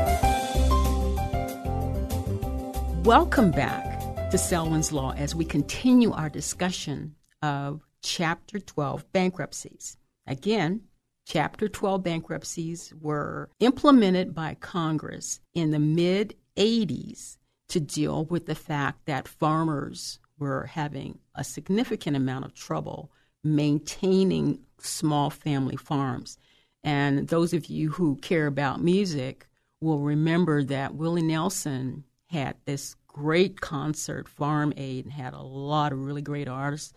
Welcome 3.05 3.51
back 3.51 3.92
to 4.33 4.39
Selwyn's 4.39 4.91
Law 4.91 5.11
as 5.11 5.35
we 5.35 5.45
continue 5.45 6.11
our 6.11 6.27
discussion 6.27 7.13
of 7.43 7.83
Chapter 8.01 8.57
12 8.57 9.11
bankruptcies. 9.11 9.95
Again, 10.25 10.81
Chapter 11.27 11.69
12 11.69 12.01
bankruptcies 12.01 12.91
were 12.99 13.51
implemented 13.59 14.33
by 14.33 14.55
Congress 14.55 15.39
in 15.53 15.69
the 15.69 15.77
mid 15.77 16.35
80s 16.57 17.37
to 17.67 17.79
deal 17.79 18.25
with 18.25 18.47
the 18.47 18.55
fact 18.55 19.05
that 19.05 19.27
farmers 19.27 20.17
were 20.39 20.65
having 20.65 21.19
a 21.35 21.43
significant 21.43 22.17
amount 22.17 22.45
of 22.45 22.55
trouble 22.55 23.11
maintaining 23.43 24.57
small 24.79 25.29
family 25.29 25.75
farms. 25.75 26.39
And 26.83 27.27
those 27.27 27.53
of 27.53 27.67
you 27.67 27.91
who 27.91 28.15
care 28.15 28.47
about 28.47 28.81
music 28.81 29.45
will 29.79 29.99
remember 29.99 30.63
that 30.63 30.95
Willie 30.95 31.21
Nelson 31.21 32.05
had 32.31 32.55
this 32.65 32.95
great 33.13 33.61
concert, 33.61 34.27
Farm 34.27 34.73
Aid, 34.75 35.05
and 35.05 35.13
had 35.13 35.33
a 35.33 35.41
lot 35.41 35.93
of 35.93 36.03
really 36.03 36.21
great 36.21 36.49
artists 36.49 36.93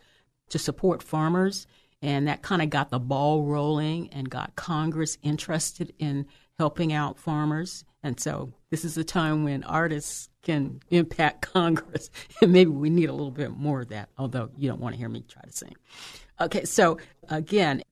to 0.48 0.58
support 0.58 1.02
farmers. 1.02 1.66
And 2.02 2.28
that 2.28 2.42
kind 2.42 2.62
of 2.62 2.70
got 2.70 2.90
the 2.90 2.98
ball 2.98 3.44
rolling 3.44 4.08
and 4.12 4.28
got 4.28 4.56
Congress 4.56 5.16
interested 5.22 5.92
in 5.98 6.26
helping 6.58 6.92
out 6.92 7.18
farmers. 7.18 7.84
And 8.02 8.18
so 8.18 8.52
this 8.70 8.84
is 8.84 8.96
a 8.96 9.04
time 9.04 9.44
when 9.44 9.64
artists 9.64 10.28
can 10.42 10.80
impact 10.90 11.42
Congress. 11.52 12.10
And 12.40 12.52
maybe 12.52 12.70
we 12.70 12.90
need 12.90 13.08
a 13.08 13.12
little 13.12 13.30
bit 13.30 13.50
more 13.50 13.82
of 13.82 13.88
that, 13.88 14.08
although 14.18 14.50
you 14.56 14.68
don't 14.68 14.80
want 14.80 14.94
to 14.94 14.98
hear 14.98 15.08
me 15.08 15.24
try 15.26 15.42
to 15.42 15.52
sing. 15.52 15.74
Okay, 16.40 16.64
so 16.64 16.98
again, 17.28 17.82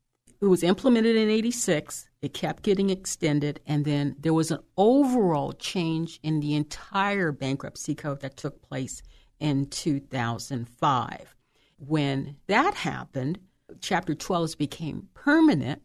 it 0.41 0.47
was 0.47 0.63
implemented 0.63 1.17
in 1.17 1.31
86. 1.31 2.09
It 2.25 2.35
kept 2.35 2.63
getting 2.63 2.91
extended. 2.91 3.61
And 3.67 3.85
then 3.85 4.17
there 4.19 4.35
was 4.35 4.51
an 4.51 4.61
overall 4.77 5.53
change 5.53 6.19
in 6.23 6.41
the 6.41 6.55
entire 6.55 7.33
bankruptcy 7.33 7.95
code 7.95 8.21
that 8.21 8.37
took 8.37 8.63
place 8.63 9.03
in 9.39 9.67
2005. 9.67 11.35
When 11.79 12.37
that 12.47 12.75
happened, 12.75 13.39
Chapter 13.81 14.15
12 14.15 14.59
became 14.59 15.09
permanent, 15.15 15.83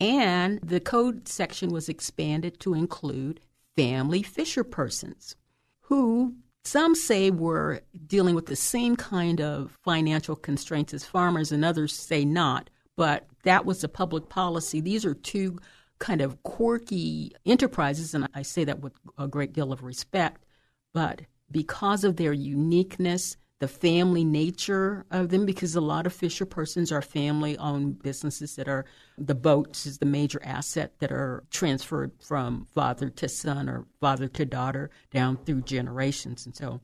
and 0.00 0.60
the 0.60 0.80
code 0.80 1.28
section 1.28 1.70
was 1.70 1.88
expanded 1.88 2.60
to 2.60 2.74
include 2.74 3.40
family 3.76 4.22
fisher 4.22 4.64
persons 4.64 5.36
who 5.80 6.34
some 6.64 6.94
say 6.94 7.30
were 7.30 7.80
dealing 8.06 8.34
with 8.34 8.46
the 8.46 8.56
same 8.56 8.96
kind 8.96 9.40
of 9.40 9.76
financial 9.82 10.36
constraints 10.36 10.94
as 10.94 11.04
farmers, 11.04 11.50
and 11.50 11.64
others 11.64 11.92
say 11.92 12.24
not. 12.24 12.70
But 12.96 13.26
that 13.42 13.64
was 13.64 13.80
the 13.80 13.88
public 13.88 14.28
policy. 14.28 14.80
These 14.80 15.04
are 15.04 15.14
two 15.14 15.58
kind 16.02 16.20
of 16.20 16.42
quirky 16.42 17.32
enterprises, 17.46 18.12
and 18.12 18.26
I 18.34 18.42
say 18.42 18.64
that 18.64 18.80
with 18.80 18.92
a 19.16 19.28
great 19.28 19.52
deal 19.52 19.72
of 19.72 19.84
respect. 19.84 20.44
But 20.92 21.22
because 21.48 22.02
of 22.02 22.16
their 22.16 22.32
uniqueness, 22.32 23.36
the 23.60 23.68
family 23.68 24.24
nature 24.24 25.06
of 25.12 25.28
them, 25.28 25.46
because 25.46 25.76
a 25.76 25.80
lot 25.80 26.04
of 26.04 26.12
fisher 26.12 26.44
persons 26.44 26.90
are 26.90 27.02
family 27.02 27.56
owned 27.56 28.02
businesses 28.02 28.56
that 28.56 28.66
are 28.66 28.84
the 29.16 29.36
boats 29.36 29.86
is 29.86 29.98
the 29.98 30.04
major 30.04 30.40
asset 30.42 30.98
that 30.98 31.12
are 31.12 31.44
transferred 31.52 32.10
from 32.20 32.66
father 32.74 33.08
to 33.08 33.28
son 33.28 33.68
or 33.68 33.86
father 34.00 34.26
to 34.26 34.44
daughter 34.44 34.90
down 35.12 35.36
through 35.36 35.62
generations. 35.62 36.44
And 36.46 36.56
so 36.56 36.80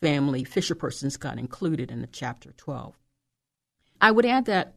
family 0.00 0.44
fisher 0.44 0.76
persons 0.76 1.16
got 1.16 1.36
included 1.36 1.90
in 1.90 2.00
the 2.00 2.06
chapter 2.06 2.52
12. 2.52 2.94
I 4.00 4.12
would 4.12 4.24
add 4.24 4.44
that 4.44 4.76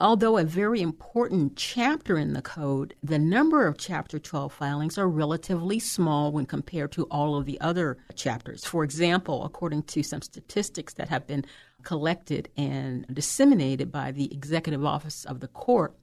Although 0.00 0.38
a 0.38 0.44
very 0.44 0.80
important 0.80 1.56
chapter 1.56 2.16
in 2.16 2.32
the 2.32 2.40
code, 2.40 2.94
the 3.02 3.18
number 3.18 3.66
of 3.66 3.76
Chapter 3.76 4.18
12 4.18 4.50
filings 4.50 4.96
are 4.96 5.06
relatively 5.06 5.78
small 5.78 6.32
when 6.32 6.46
compared 6.46 6.92
to 6.92 7.04
all 7.10 7.36
of 7.36 7.44
the 7.44 7.60
other 7.60 7.98
chapters. 8.14 8.64
For 8.64 8.82
example, 8.82 9.44
according 9.44 9.82
to 9.82 10.02
some 10.02 10.22
statistics 10.22 10.94
that 10.94 11.10
have 11.10 11.26
been 11.26 11.44
collected 11.82 12.48
and 12.56 13.06
disseminated 13.12 13.92
by 13.92 14.10
the 14.10 14.32
Executive 14.32 14.86
Office 14.86 15.26
of 15.26 15.40
the 15.40 15.48
Court, 15.48 15.94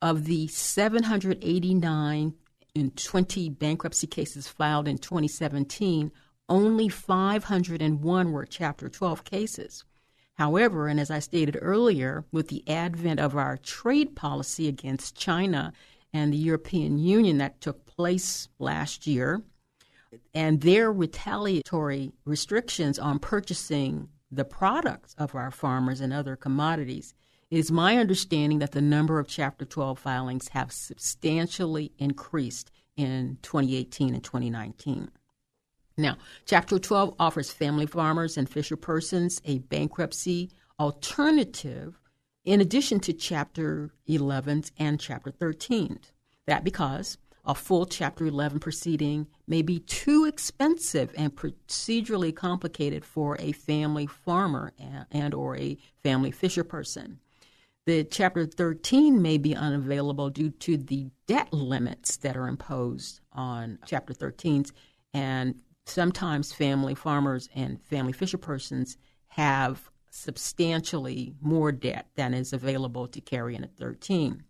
of 0.00 0.26
the 0.26 0.46
789 0.46 2.34
in 2.76 2.90
20 2.92 3.48
bankruptcy 3.50 4.06
cases 4.06 4.46
filed 4.46 4.86
in 4.86 4.98
2017, 4.98 6.12
only 6.48 6.88
501 6.88 8.30
were 8.30 8.46
Chapter 8.46 8.88
12 8.88 9.24
cases. 9.24 9.84
However, 10.34 10.88
and 10.88 10.98
as 10.98 11.10
I 11.10 11.18
stated 11.18 11.58
earlier, 11.60 12.24
with 12.32 12.48
the 12.48 12.68
advent 12.68 13.20
of 13.20 13.36
our 13.36 13.56
trade 13.58 14.16
policy 14.16 14.66
against 14.68 15.16
China 15.16 15.72
and 16.12 16.32
the 16.32 16.38
European 16.38 16.98
Union 16.98 17.38
that 17.38 17.60
took 17.60 17.86
place 17.86 18.48
last 18.58 19.06
year, 19.06 19.42
and 20.34 20.60
their 20.60 20.92
retaliatory 20.92 22.12
restrictions 22.24 22.98
on 22.98 23.18
purchasing 23.18 24.08
the 24.30 24.44
products 24.44 25.14
of 25.18 25.34
our 25.34 25.50
farmers 25.50 26.00
and 26.00 26.12
other 26.12 26.36
commodities, 26.36 27.14
It 27.50 27.58
is 27.58 27.70
my 27.70 27.98
understanding 27.98 28.60
that 28.60 28.72
the 28.72 28.80
number 28.80 29.18
of 29.18 29.28
Chapter 29.28 29.66
12 29.66 29.98
filings 29.98 30.48
have 30.48 30.72
substantially 30.72 31.92
increased 31.98 32.70
in 32.96 33.36
2018 33.42 34.14
and 34.14 34.24
2019. 34.24 35.10
Now, 35.96 36.16
Chapter 36.46 36.78
12 36.78 37.14
offers 37.18 37.52
family 37.52 37.86
farmers 37.86 38.36
and 38.36 38.48
fisher 38.48 38.76
persons 38.76 39.40
a 39.44 39.58
bankruptcy 39.58 40.50
alternative 40.80 41.98
in 42.44 42.60
addition 42.60 43.00
to 43.00 43.12
Chapter 43.12 43.90
11 44.06 44.64
and 44.78 44.98
Chapter 44.98 45.30
13. 45.30 46.00
That 46.46 46.64
because 46.64 47.18
a 47.44 47.54
full 47.54 47.86
Chapter 47.86 48.26
11 48.26 48.60
proceeding 48.60 49.26
may 49.46 49.62
be 49.62 49.80
too 49.80 50.24
expensive 50.24 51.12
and 51.16 51.34
procedurally 51.34 52.34
complicated 52.34 53.04
for 53.04 53.36
a 53.38 53.52
family 53.52 54.06
farmer 54.06 54.72
and, 54.78 55.06
and 55.10 55.34
or 55.34 55.56
a 55.56 55.76
family 56.02 56.30
fisher 56.30 56.64
person. 56.64 57.18
The 57.84 58.04
Chapter 58.04 58.46
13 58.46 59.20
may 59.20 59.38
be 59.38 59.56
unavailable 59.56 60.30
due 60.30 60.50
to 60.50 60.76
the 60.76 61.10
debt 61.26 61.52
limits 61.52 62.16
that 62.18 62.36
are 62.36 62.46
imposed 62.46 63.20
on 63.32 63.78
Chapter 63.86 64.14
13s, 64.14 64.70
and 65.12 65.60
sometimes 65.84 66.52
family 66.52 66.94
farmers 66.94 67.48
and 67.54 67.82
family 67.82 68.12
fisher 68.12 68.38
persons 68.38 68.96
have 69.28 69.90
substantially 70.10 71.34
more 71.40 71.72
debt 71.72 72.06
than 72.16 72.34
is 72.34 72.52
available 72.52 73.08
to 73.08 73.20
carry 73.20 73.54
in 73.54 73.64
a 73.64 73.68
13. 73.68 74.44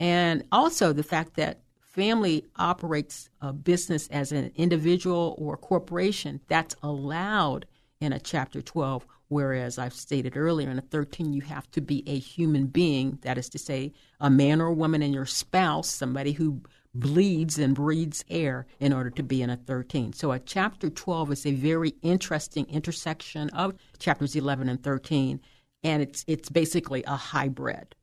And 0.00 0.44
also 0.50 0.92
the 0.92 1.02
fact 1.02 1.34
that 1.36 1.60
family 1.80 2.44
operates 2.56 3.28
a 3.40 3.52
business 3.52 4.08
as 4.08 4.32
an 4.32 4.50
individual 4.56 5.36
or 5.38 5.56
corporation, 5.56 6.40
that's 6.48 6.74
allowed 6.82 7.66
in 8.00 8.12
a 8.12 8.18
Chapter 8.18 8.60
12, 8.60 9.06
whereas 9.28 9.78
I've 9.78 9.94
stated 9.94 10.36
earlier 10.36 10.70
in 10.70 10.78
a 10.78 10.82
13, 10.82 11.32
you 11.32 11.42
have 11.42 11.70
to 11.72 11.80
be 11.80 12.02
a 12.06 12.18
human 12.18 12.66
being, 12.66 13.18
that 13.22 13.38
is 13.38 13.48
to 13.50 13.58
say, 13.58 13.92
a 14.20 14.28
man 14.28 14.60
or 14.60 14.66
a 14.66 14.74
woman 14.74 15.02
and 15.02 15.14
your 15.14 15.26
spouse, 15.26 15.88
somebody 15.88 16.32
who 16.32 16.62
bleeds 16.94 17.58
and 17.58 17.74
breathes 17.74 18.24
air 18.30 18.66
in 18.78 18.92
order 18.92 19.10
to 19.10 19.22
be 19.22 19.42
in 19.42 19.50
a 19.50 19.56
13. 19.56 20.12
So 20.12 20.32
a 20.32 20.38
chapter 20.38 20.88
12 20.88 21.32
is 21.32 21.46
a 21.46 21.52
very 21.52 21.94
interesting 22.02 22.66
intersection 22.66 23.50
of 23.50 23.74
chapters 23.98 24.36
11 24.36 24.68
and 24.68 24.82
13 24.82 25.40
and 25.82 26.02
it's 26.02 26.24
it's 26.26 26.48
basically 26.48 27.04
a 27.04 27.16
hybrid. 27.16 27.94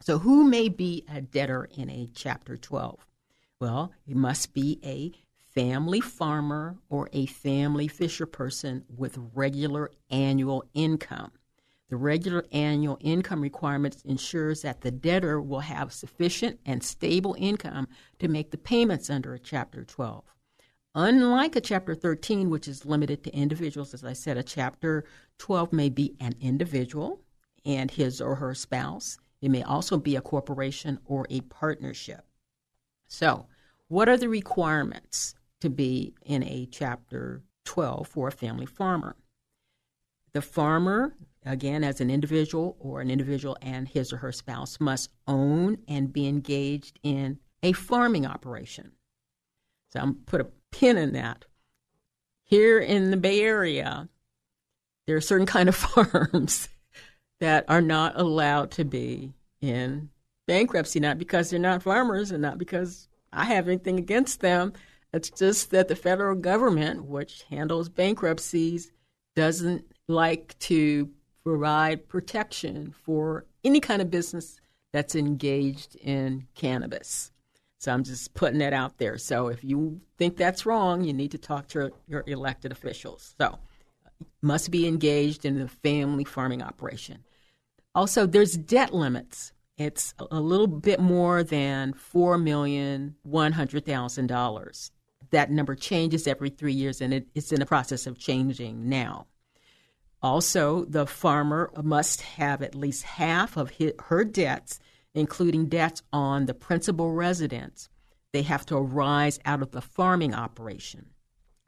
So 0.00 0.18
who 0.18 0.44
may 0.44 0.68
be 0.68 1.04
a 1.12 1.20
debtor 1.20 1.68
in 1.76 1.90
a 1.90 2.08
chapter 2.14 2.56
12? 2.56 3.06
Well, 3.60 3.92
it 4.08 4.16
must 4.16 4.54
be 4.54 4.80
a 4.84 5.12
family 5.54 6.00
farmer 6.00 6.76
or 6.88 7.08
a 7.12 7.26
family 7.26 7.86
fisher 7.86 8.26
person 8.26 8.84
with 8.88 9.18
regular 9.34 9.90
annual 10.10 10.64
income. 10.74 11.30
The 11.92 11.98
regular 11.98 12.46
annual 12.52 12.96
income 13.02 13.42
requirements 13.42 14.00
ensures 14.06 14.62
that 14.62 14.80
the 14.80 14.90
debtor 14.90 15.42
will 15.42 15.60
have 15.60 15.92
sufficient 15.92 16.58
and 16.64 16.82
stable 16.82 17.36
income 17.38 17.86
to 18.18 18.28
make 18.28 18.50
the 18.50 18.56
payments 18.56 19.10
under 19.10 19.34
a 19.34 19.38
Chapter 19.38 19.84
12. 19.84 20.24
Unlike 20.94 21.56
a 21.56 21.60
Chapter 21.60 21.94
13, 21.94 22.48
which 22.48 22.66
is 22.66 22.86
limited 22.86 23.22
to 23.24 23.36
individuals, 23.36 23.92
as 23.92 24.04
I 24.04 24.14
said, 24.14 24.38
a 24.38 24.42
Chapter 24.42 25.04
12 25.36 25.70
may 25.74 25.90
be 25.90 26.16
an 26.18 26.34
individual 26.40 27.20
and 27.66 27.90
his 27.90 28.22
or 28.22 28.36
her 28.36 28.54
spouse. 28.54 29.18
It 29.42 29.50
may 29.50 29.62
also 29.62 29.98
be 29.98 30.16
a 30.16 30.22
corporation 30.22 30.98
or 31.04 31.26
a 31.28 31.42
partnership. 31.42 32.24
So, 33.06 33.48
what 33.88 34.08
are 34.08 34.16
the 34.16 34.30
requirements 34.30 35.34
to 35.60 35.68
be 35.68 36.14
in 36.24 36.42
a 36.42 36.66
Chapter 36.72 37.42
12 37.66 38.08
for 38.08 38.28
a 38.28 38.32
family 38.32 38.64
farmer? 38.64 39.14
The 40.34 40.42
farmer 40.42 41.14
again, 41.44 41.84
as 41.84 42.00
an 42.00 42.10
individual 42.10 42.76
or 42.78 43.00
an 43.00 43.10
individual 43.10 43.56
and 43.60 43.88
his 43.88 44.12
or 44.12 44.18
her 44.18 44.32
spouse, 44.32 44.78
must 44.80 45.10
own 45.26 45.78
and 45.88 46.12
be 46.12 46.26
engaged 46.26 46.98
in 47.02 47.38
a 47.62 47.72
farming 47.72 48.26
operation. 48.26 48.92
So 49.92 50.00
I'm 50.00 50.14
put 50.14 50.40
a 50.40 50.48
pin 50.70 50.96
in 50.96 51.12
that. 51.12 51.44
Here 52.44 52.78
in 52.78 53.10
the 53.10 53.16
Bay 53.16 53.40
Area, 53.40 54.08
there 55.06 55.16
are 55.16 55.20
certain 55.20 55.46
kind 55.46 55.68
of 55.68 55.76
farms 55.76 56.68
that 57.40 57.64
are 57.68 57.80
not 57.80 58.18
allowed 58.18 58.70
to 58.72 58.84
be 58.84 59.32
in 59.60 60.10
bankruptcy, 60.46 61.00
not 61.00 61.18
because 61.18 61.50
they're 61.50 61.58
not 61.58 61.82
farmers 61.82 62.30
and 62.30 62.42
not 62.42 62.58
because 62.58 63.08
I 63.32 63.44
have 63.44 63.68
anything 63.68 63.98
against 63.98 64.40
them. 64.40 64.72
It's 65.12 65.30
just 65.30 65.70
that 65.70 65.88
the 65.88 65.96
federal 65.96 66.36
government, 66.36 67.04
which 67.04 67.44
handles 67.50 67.88
bankruptcies, 67.88 68.90
doesn't 69.34 69.91
like 70.12 70.58
to 70.60 71.10
provide 71.42 72.08
protection 72.08 72.94
for 73.04 73.46
any 73.64 73.80
kind 73.80 74.00
of 74.00 74.10
business 74.10 74.60
that's 74.92 75.14
engaged 75.14 75.96
in 75.96 76.46
cannabis. 76.54 77.32
So 77.78 77.92
I'm 77.92 78.04
just 78.04 78.34
putting 78.34 78.60
that 78.60 78.72
out 78.72 78.98
there. 78.98 79.18
So 79.18 79.48
if 79.48 79.64
you 79.64 80.00
think 80.16 80.36
that's 80.36 80.64
wrong, 80.64 81.02
you 81.02 81.12
need 81.12 81.32
to 81.32 81.38
talk 81.38 81.66
to 81.68 81.90
your 82.06 82.22
elected 82.28 82.70
officials. 82.70 83.34
So 83.40 83.58
must 84.40 84.70
be 84.70 84.86
engaged 84.86 85.44
in 85.44 85.58
the 85.58 85.66
family 85.66 86.22
farming 86.22 86.62
operation. 86.62 87.24
Also, 87.94 88.24
there's 88.24 88.56
debt 88.56 88.94
limits. 88.94 89.52
It's 89.78 90.14
a 90.18 90.38
little 90.38 90.68
bit 90.68 91.00
more 91.00 91.42
than 91.42 91.92
four 91.94 92.38
million 92.38 93.16
one 93.22 93.52
hundred 93.52 93.84
thousand 93.84 94.28
dollars. 94.28 94.92
That 95.30 95.50
number 95.50 95.74
changes 95.74 96.28
every 96.28 96.50
three 96.50 96.72
years, 96.74 97.00
and 97.00 97.12
it, 97.12 97.26
it's 97.34 97.52
in 97.52 97.58
the 97.58 97.66
process 97.66 98.06
of 98.06 98.18
changing 98.18 98.88
now. 98.88 99.26
Also, 100.22 100.84
the 100.84 101.06
farmer 101.06 101.70
must 101.82 102.20
have 102.22 102.62
at 102.62 102.74
least 102.74 103.02
half 103.02 103.56
of 103.56 103.70
his, 103.70 103.92
her 104.04 104.24
debts, 104.24 104.78
including 105.14 105.66
debts 105.66 106.02
on 106.12 106.46
the 106.46 106.54
principal 106.54 107.12
residence. 107.12 107.88
They 108.32 108.42
have 108.42 108.64
to 108.66 108.76
arise 108.76 109.40
out 109.44 109.62
of 109.62 109.72
the 109.72 109.80
farming 109.80 110.34
operation. 110.34 111.06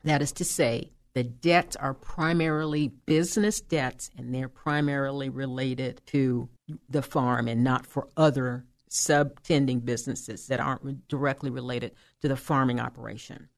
That 0.05 0.23
is 0.23 0.33
to 0.33 0.45
say, 0.45 0.93
the 1.15 1.25
debts 1.25 1.77
are 1.77 1.95
primarily 1.95 2.89
business 2.89 3.61
debts 3.61 4.11
and 4.17 4.35
they're 4.35 4.49
primarily 4.49 5.29
related 5.29 6.01
to 6.07 6.49
the 6.89 7.03
farm 7.03 7.49
and 7.49 7.63
not 7.63 7.87
for 7.87 8.09
other 8.17 8.65
subtending 8.89 9.81
businesses 9.81 10.47
that 10.47 10.61
aren't 10.61 11.09
directly 11.09 11.51
related 11.51 11.93
to 12.23 12.29
the 12.29 12.37
farming 12.37 12.81
operation 12.81 13.49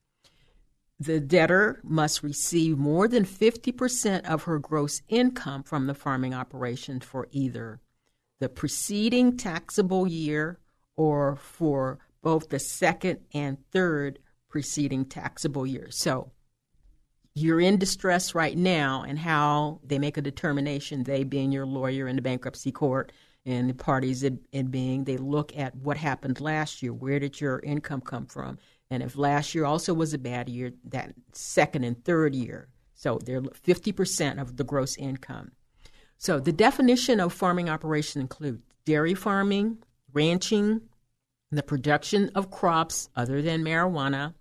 the 0.99 1.21
debtor 1.21 1.81
must 1.85 2.23
receive 2.23 2.79
more 2.79 3.07
than 3.07 3.25
50% 3.25 4.25
of 4.25 4.45
her 4.45 4.59
gross 4.59 5.03
income 5.09 5.63
from 5.63 5.87
the 5.87 5.95
farming 5.95 6.33
operation 6.35 7.01
for 7.01 7.29
either 7.31 7.81
the 8.39 8.49
preceding 8.49 9.37
taxable 9.37 10.07
year 10.07 10.59
or 10.97 11.37
for 11.37 11.99
both 12.23 12.49
the 12.49 12.59
second 12.59 13.21
and 13.35 13.59
third 13.71 14.19
preceding 14.49 15.05
taxable 15.05 15.67
year. 15.67 15.89
So 15.91 16.33
you're 17.35 17.61
in 17.61 17.79
distress 17.79 18.35
right 18.35 18.57
now, 18.57 19.05
and 19.07 19.19
how 19.19 19.81
they 19.85 19.99
make 19.99 20.17
a 20.17 20.23
determination, 20.23 21.03
they 21.03 21.23
being 21.23 21.53
your 21.53 21.67
lawyer 21.67 22.09
in 22.09 22.17
the 22.17 22.23
bankruptcy 22.23 22.73
court 22.73 23.13
and 23.45 23.69
the 23.69 23.75
parties 23.75 24.23
it, 24.23 24.35
it 24.53 24.71
being, 24.71 25.05
they 25.05 25.19
look 25.19 25.57
at 25.57 25.77
what 25.77 25.99
happened 25.99 26.41
last 26.41 26.83
year. 26.83 26.95
Where 26.95 27.21
did 27.21 27.39
your 27.41 27.61
income 27.61 28.01
come 28.01 28.27
from? 28.27 28.59
And 28.91 29.03
if 29.03 29.17
last 29.17 29.55
year 29.55 29.65
also 29.65 29.95
was 29.95 30.15
a 30.15 30.19
bad 30.19 30.49
year, 30.49 30.73
that 30.85 31.15
second 31.33 31.85
and 31.85 32.03
third 32.05 32.35
year. 32.35 32.69
So 32.95 33.19
they're 33.25 33.43
50% 33.43 34.41
of 34.41 34.57
the 34.57 34.65
gross 34.65 34.97
income. 34.97 35.53
So 36.19 36.41
the 36.41 36.53
definition 36.53 37.21
of 37.21 37.33
farming 37.33 37.69
operation 37.69 38.21
includes 38.21 38.63
dairy 38.85 39.15
farming, 39.15 39.79
ranching, 40.13 40.81
the 41.51 41.63
production 41.63 42.31
of 42.35 42.51
crops 42.51 43.09
other 43.15 43.43
than 43.43 43.65
marijuana, 43.65 44.35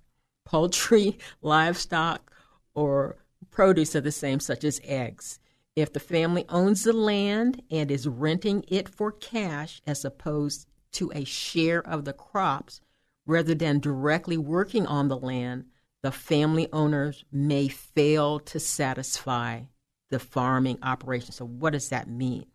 poultry, 0.45 1.17
livestock, 1.41 2.31
or 2.73 3.17
produce 3.51 3.95
of 3.95 4.03
the 4.03 4.11
same, 4.11 4.39
such 4.39 4.63
as 4.63 4.81
eggs. 4.83 5.39
If 5.75 5.91
the 5.91 5.99
family 5.99 6.45
owns 6.47 6.83
the 6.83 6.93
land 6.93 7.61
and 7.69 7.91
is 7.91 8.07
renting 8.07 8.63
it 8.67 8.87
for 8.87 9.11
cash 9.11 9.81
as 9.85 10.05
opposed 10.05 10.67
to 10.93 11.11
a 11.13 11.25
share 11.25 11.85
of 11.85 12.05
the 12.05 12.13
crops, 12.13 12.79
rather 13.25 13.55
than 13.55 13.79
directly 13.79 14.37
working 14.37 14.85
on 14.85 15.07
the 15.07 15.17
land, 15.17 15.65
the 16.01 16.11
family 16.11 16.67
owners 16.71 17.25
may 17.31 17.67
fail 17.67 18.39
to 18.39 18.59
satisfy 18.59 19.61
the 20.09 20.19
farming 20.19 20.77
operation. 20.83 21.31
So, 21.31 21.45
what 21.45 21.73
does 21.73 21.89
that 21.89 22.07
mean? 22.07 22.45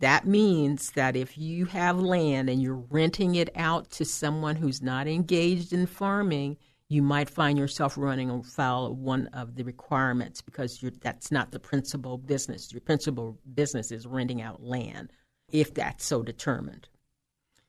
That 0.00 0.26
means 0.26 0.90
that 0.92 1.16
if 1.16 1.38
you 1.38 1.64
have 1.66 1.98
land 1.98 2.50
and 2.50 2.60
you're 2.60 2.84
renting 2.90 3.36
it 3.36 3.48
out 3.56 3.90
to 3.92 4.04
someone 4.04 4.56
who's 4.56 4.82
not 4.82 5.06
engaged 5.06 5.72
in 5.72 5.86
farming, 5.86 6.58
you 6.88 7.00
might 7.00 7.30
find 7.30 7.56
yourself 7.56 7.96
running 7.96 8.28
afoul 8.28 8.86
of 8.86 8.98
one 8.98 9.28
of 9.28 9.54
the 9.54 9.64
requirements 9.64 10.42
because 10.42 10.84
that's 11.00 11.32
not 11.32 11.52
the 11.52 11.58
principal 11.58 12.18
business. 12.18 12.72
Your 12.72 12.82
principal 12.82 13.38
business 13.54 13.90
is 13.90 14.06
renting 14.06 14.42
out 14.42 14.62
land, 14.62 15.10
if 15.50 15.72
that's 15.72 16.04
so 16.04 16.22
determined. 16.22 16.88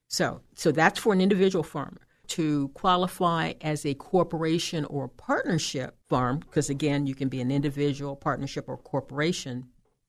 So, 0.08 0.42
so 0.56 0.72
that's 0.72 1.00
for 1.00 1.14
an 1.14 1.22
individual 1.22 1.64
farmer 1.64 2.05
to 2.30 2.70
qualify 2.70 3.54
as 3.62 3.86
a 3.86 3.94
corporation 3.96 4.86
or 4.86 5.08
partnership 5.08 5.98
farm, 6.10 6.40
because 6.40 6.70
again, 6.70 7.06
you 7.06 7.16
can 7.16 7.30
be 7.30 7.42
an 7.42 7.52
individual, 7.52 8.16
partnership, 8.16 8.66
or 8.68 8.78
corporation, 8.78 9.66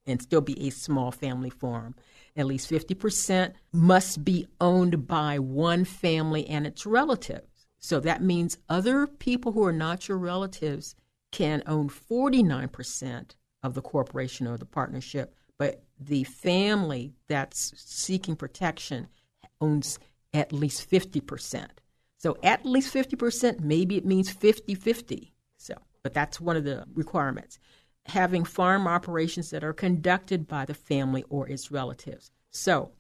and 0.07 0.22
still 0.22 0.40
be 0.40 0.66
a 0.66 0.70
small 0.70 1.11
family 1.11 1.50
farm. 1.50 1.94
At 2.37 2.46
least 2.46 2.70
50% 2.70 3.55
must 3.72 4.24
be 4.24 4.46
owned 4.61 5.07
by 5.07 5.38
one 5.38 5.85
family 5.85 6.46
and 6.46 6.66
its 6.66 6.87
relatives. 6.87 7.66
So 7.79 8.00
that 8.00 8.22
means 8.22 8.59
other 8.68 9.07
people 9.07 9.52
who 9.52 9.64
are 9.64 9.72
not 9.72 10.09
your 10.09 10.18
relatives 10.18 10.94
can 11.33 11.62
own 11.66 11.88
49% 11.88 13.35
of 13.62 13.74
the 13.74 13.83
corporation 13.83 14.46
or 14.46 14.57
the 14.57 14.64
partnership, 14.64 15.35
but 15.59 15.83
the 15.98 16.24
family 16.24 17.14
that's 17.29 17.72
seeking 17.76 18.37
protection 18.37 19.09
owns 19.61 19.98
at 20.33 20.52
least 20.52 20.88
50%. 20.90 21.66
So 22.26 22.36
at 22.42 22.66
least 22.66 22.92
50%, 22.92 23.60
maybe 23.60 23.96
it 23.96 24.04
means 24.04 24.32
50 24.32 24.74
50. 24.74 25.32
So, 25.58 25.74
but 26.02 26.12
that's 26.12 26.40
one 26.40 26.56
of 26.56 26.64
the 26.64 26.84
requirements. 26.92 27.60
Having 28.06 28.46
farm 28.46 28.88
operations 28.88 29.50
that 29.50 29.62
are 29.62 29.72
conducted 29.72 30.48
by 30.48 30.64
the 30.64 30.74
family 30.74 31.22
or 31.30 31.48
its 31.48 31.70
relatives. 31.70 32.32
So, 32.50 32.90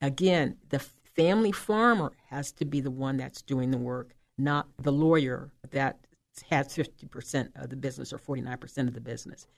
again, 0.00 0.58
the 0.68 0.78
family 1.16 1.50
farmer 1.50 2.12
has 2.28 2.52
to 2.52 2.64
be 2.64 2.80
the 2.80 2.92
one 2.92 3.16
that's 3.16 3.42
doing 3.42 3.72
the 3.72 3.76
work, 3.76 4.14
not 4.38 4.68
the 4.80 4.92
lawyer 4.92 5.50
that 5.72 6.06
has 6.48 6.68
50% 6.68 7.48
of 7.56 7.70
the 7.70 7.76
business 7.76 8.12
or 8.12 8.18
49% 8.18 8.86
of 8.86 8.94
the 8.94 9.00
business. 9.00 9.48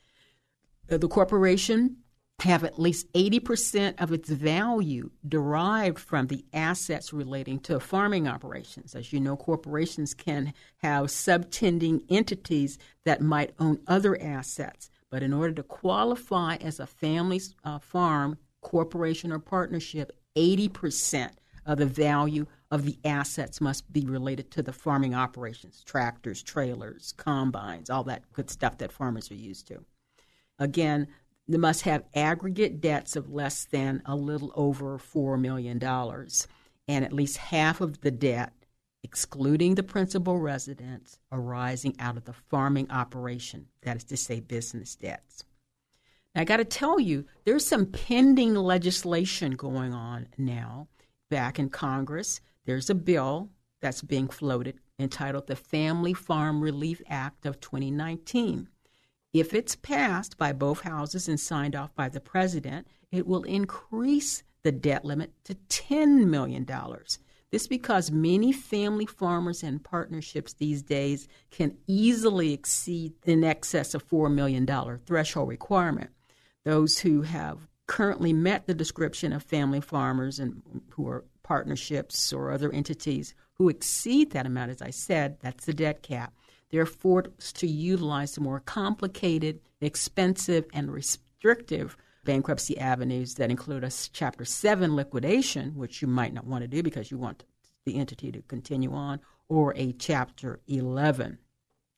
The 0.86 1.06
corporation 1.06 1.98
have 2.40 2.62
at 2.62 2.78
least 2.78 3.12
80% 3.14 4.00
of 4.00 4.12
its 4.12 4.30
value 4.30 5.10
derived 5.26 5.98
from 5.98 6.28
the 6.28 6.44
assets 6.52 7.12
relating 7.12 7.58
to 7.60 7.80
farming 7.80 8.28
operations. 8.28 8.94
As 8.94 9.12
you 9.12 9.18
know, 9.18 9.36
corporations 9.36 10.14
can 10.14 10.54
have 10.78 11.10
subtending 11.10 12.02
entities 12.08 12.78
that 13.04 13.20
might 13.20 13.54
own 13.58 13.80
other 13.88 14.20
assets. 14.22 14.88
But 15.10 15.22
in 15.22 15.32
order 15.32 15.54
to 15.54 15.62
qualify 15.64 16.56
as 16.56 16.78
a 16.78 16.86
family 16.86 17.40
uh, 17.64 17.80
farm, 17.80 18.38
corporation, 18.60 19.32
or 19.32 19.40
partnership, 19.40 20.12
80% 20.36 21.30
of 21.66 21.78
the 21.78 21.86
value 21.86 22.46
of 22.70 22.84
the 22.84 22.98
assets 23.04 23.60
must 23.60 23.92
be 23.92 24.06
related 24.06 24.50
to 24.52 24.62
the 24.62 24.72
farming 24.72 25.14
operations 25.14 25.82
tractors, 25.84 26.42
trailers, 26.42 27.14
combines, 27.16 27.90
all 27.90 28.04
that 28.04 28.30
good 28.32 28.48
stuff 28.48 28.78
that 28.78 28.92
farmers 28.92 29.30
are 29.30 29.34
used 29.34 29.66
to. 29.68 29.84
Again, 30.58 31.08
they 31.48 31.58
must 31.58 31.82
have 31.82 32.04
aggregate 32.14 32.80
debts 32.80 33.16
of 33.16 33.30
less 33.30 33.64
than 33.64 34.02
a 34.04 34.14
little 34.14 34.52
over 34.54 34.98
$4 34.98 35.40
million, 35.40 35.82
and 35.82 37.04
at 37.04 37.12
least 37.12 37.38
half 37.38 37.80
of 37.80 38.02
the 38.02 38.10
debt, 38.10 38.52
excluding 39.02 39.74
the 39.74 39.82
principal 39.82 40.38
residence, 40.38 41.18
arising 41.32 41.96
out 41.98 42.16
of 42.16 42.24
the 42.24 42.34
farming 42.34 42.90
operation, 42.90 43.66
that 43.82 43.96
is 43.96 44.04
to 44.04 44.16
say, 44.16 44.40
business 44.40 44.94
debts. 44.94 45.44
Now, 46.34 46.42
I 46.42 46.44
got 46.44 46.58
to 46.58 46.64
tell 46.64 47.00
you, 47.00 47.24
there's 47.44 47.66
some 47.66 47.86
pending 47.86 48.54
legislation 48.54 49.52
going 49.52 49.94
on 49.94 50.28
now 50.36 50.88
back 51.30 51.58
in 51.58 51.70
Congress. 51.70 52.40
There's 52.66 52.90
a 52.90 52.94
bill 52.94 53.48
that's 53.80 54.02
being 54.02 54.28
floated 54.28 54.78
entitled 54.98 55.46
the 55.46 55.56
Family 55.56 56.12
Farm 56.12 56.60
Relief 56.60 57.00
Act 57.08 57.46
of 57.46 57.60
2019. 57.60 58.68
If 59.40 59.54
it's 59.54 59.76
passed 59.76 60.36
by 60.36 60.52
both 60.52 60.80
houses 60.80 61.28
and 61.28 61.38
signed 61.38 61.76
off 61.76 61.94
by 61.94 62.08
the 62.08 62.20
president, 62.20 62.86
it 63.10 63.26
will 63.26 63.44
increase 63.44 64.42
the 64.62 64.72
debt 64.72 65.04
limit 65.04 65.32
to 65.44 65.54
$10 65.68 66.26
million. 66.26 66.66
This 67.50 67.66
because 67.66 68.10
many 68.10 68.52
family 68.52 69.06
farmers 69.06 69.62
and 69.62 69.82
partnerships 69.82 70.52
these 70.54 70.82
days 70.82 71.28
can 71.50 71.76
easily 71.86 72.52
exceed 72.52 73.14
in 73.24 73.44
excess 73.44 73.94
of 73.94 74.06
$4 74.06 74.32
million 74.32 74.66
threshold 75.06 75.48
requirement. 75.48 76.10
Those 76.64 76.98
who 76.98 77.22
have 77.22 77.68
currently 77.86 78.32
met 78.32 78.66
the 78.66 78.74
description 78.74 79.32
of 79.32 79.42
family 79.42 79.80
farmers 79.80 80.38
and 80.38 80.60
who 80.90 81.08
are 81.08 81.24
partnerships 81.42 82.32
or 82.32 82.50
other 82.50 82.70
entities 82.70 83.34
who 83.54 83.68
exceed 83.68 84.30
that 84.30 84.46
amount, 84.46 84.70
as 84.70 84.82
I 84.82 84.90
said, 84.90 85.38
that's 85.40 85.64
the 85.64 85.74
debt 85.74 86.02
cap, 86.02 86.32
they're 86.70 86.86
forced 86.86 87.56
to 87.56 87.66
utilize 87.66 88.32
the 88.32 88.40
more 88.40 88.60
complicated, 88.60 89.60
expensive, 89.80 90.66
and 90.72 90.92
restrictive 90.92 91.96
bankruptcy 92.24 92.78
avenues 92.78 93.34
that 93.34 93.50
include 93.50 93.84
a 93.84 93.90
Chapter 94.12 94.44
7 94.44 94.94
liquidation, 94.94 95.74
which 95.74 96.02
you 96.02 96.08
might 96.08 96.34
not 96.34 96.46
want 96.46 96.62
to 96.62 96.68
do 96.68 96.82
because 96.82 97.10
you 97.10 97.16
want 97.16 97.44
the 97.86 97.96
entity 97.96 98.30
to 98.32 98.42
continue 98.42 98.92
on, 98.92 99.20
or 99.48 99.72
a 99.76 99.92
Chapter 99.92 100.60
11. 100.66 101.38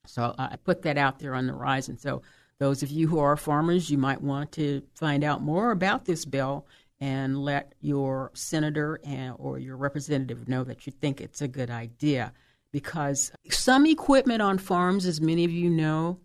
So 0.06 0.34
I 0.38 0.56
put 0.56 0.82
that 0.82 0.96
out 0.96 1.18
there 1.18 1.34
on 1.34 1.46
the 1.46 1.52
horizon. 1.52 1.98
So 1.98 2.22
those 2.58 2.82
of 2.82 2.90
you 2.90 3.08
who 3.08 3.18
are 3.18 3.36
farmers, 3.36 3.90
you 3.90 3.98
might 3.98 4.22
want 4.22 4.52
to 4.52 4.82
find 4.94 5.24
out 5.24 5.42
more 5.42 5.72
about 5.72 6.04
this 6.04 6.24
bill 6.24 6.66
and 7.00 7.42
let 7.42 7.74
your 7.80 8.30
senator 8.34 9.00
and, 9.04 9.34
or 9.38 9.58
your 9.58 9.76
representative 9.76 10.48
know 10.48 10.62
that 10.64 10.86
you 10.86 10.92
think 10.92 11.20
it's 11.20 11.40
a 11.40 11.48
good 11.48 11.70
idea 11.70 12.32
because 12.72 13.32
some 13.50 13.86
equipment 13.86 14.42
on 14.42 14.58
farms, 14.58 15.06
as 15.06 15.20
many 15.20 15.44
of 15.44 15.50
you 15.50 15.70
know, 15.70 16.18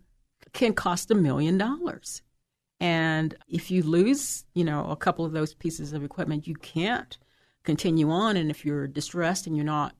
can 0.52 0.72
cost 0.72 1.10
a 1.10 1.14
million 1.14 1.58
dollars. 1.58 2.22
And 2.80 3.34
if 3.48 3.70
you 3.70 3.82
lose, 3.82 4.44
you 4.54 4.64
know, 4.64 4.90
a 4.90 4.96
couple 4.96 5.24
of 5.24 5.32
those 5.32 5.54
pieces 5.54 5.92
of 5.92 6.04
equipment, 6.04 6.46
you 6.46 6.54
can't 6.54 7.16
continue 7.64 8.10
on. 8.10 8.36
And 8.36 8.50
if 8.50 8.64
you're 8.64 8.86
distressed 8.86 9.46
and 9.46 9.56
you're 9.56 9.64
not 9.64 9.94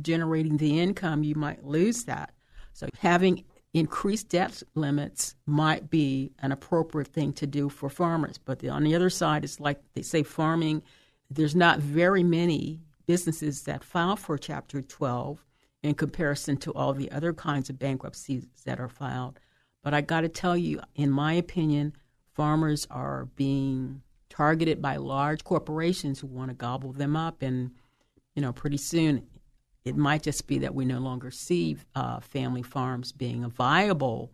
generating 0.00 0.56
the 0.56 0.78
income, 0.78 1.22
you 1.22 1.34
might 1.34 1.64
lose 1.64 2.04
that. 2.04 2.32
So 2.72 2.88
having 2.98 3.44
increased 3.74 4.28
debt 4.28 4.62
limits 4.74 5.34
might 5.46 5.90
be 5.90 6.32
an 6.38 6.52
appropriate 6.52 7.08
thing 7.08 7.32
to 7.34 7.46
do 7.46 7.68
for 7.68 7.88
farmers. 7.88 8.38
But 8.38 8.60
the, 8.60 8.68
on 8.68 8.84
the 8.84 8.94
other 8.94 9.10
side, 9.10 9.44
it's 9.44 9.60
like 9.60 9.80
they 9.94 10.02
say 10.02 10.22
farming, 10.22 10.82
there's 11.30 11.56
not 11.56 11.80
very 11.80 12.22
many 12.22 12.80
businesses 13.06 13.62
that 13.62 13.82
file 13.82 14.16
for 14.16 14.38
Chapter 14.38 14.80
12 14.82 15.44
in 15.82 15.94
comparison 15.94 16.56
to 16.56 16.72
all 16.72 16.92
the 16.92 17.10
other 17.12 17.32
kinds 17.32 17.70
of 17.70 17.78
bankruptcies 17.78 18.46
that 18.64 18.80
are 18.80 18.88
filed. 18.88 19.38
But 19.82 19.94
I 19.94 20.00
got 20.00 20.22
to 20.22 20.28
tell 20.28 20.56
you, 20.56 20.80
in 20.94 21.10
my 21.10 21.34
opinion, 21.34 21.94
farmers 22.34 22.86
are 22.90 23.26
being 23.36 24.02
targeted 24.28 24.82
by 24.82 24.96
large 24.96 25.44
corporations 25.44 26.20
who 26.20 26.26
want 26.26 26.50
to 26.50 26.54
gobble 26.54 26.92
them 26.92 27.16
up. 27.16 27.42
And, 27.42 27.72
you 28.34 28.42
know, 28.42 28.52
pretty 28.52 28.76
soon 28.76 29.26
it 29.84 29.96
might 29.96 30.22
just 30.22 30.46
be 30.46 30.58
that 30.58 30.74
we 30.74 30.84
no 30.84 30.98
longer 30.98 31.30
see 31.30 31.76
uh, 31.94 32.20
family 32.20 32.62
farms 32.62 33.12
being 33.12 33.44
a 33.44 33.48
viable 33.48 34.32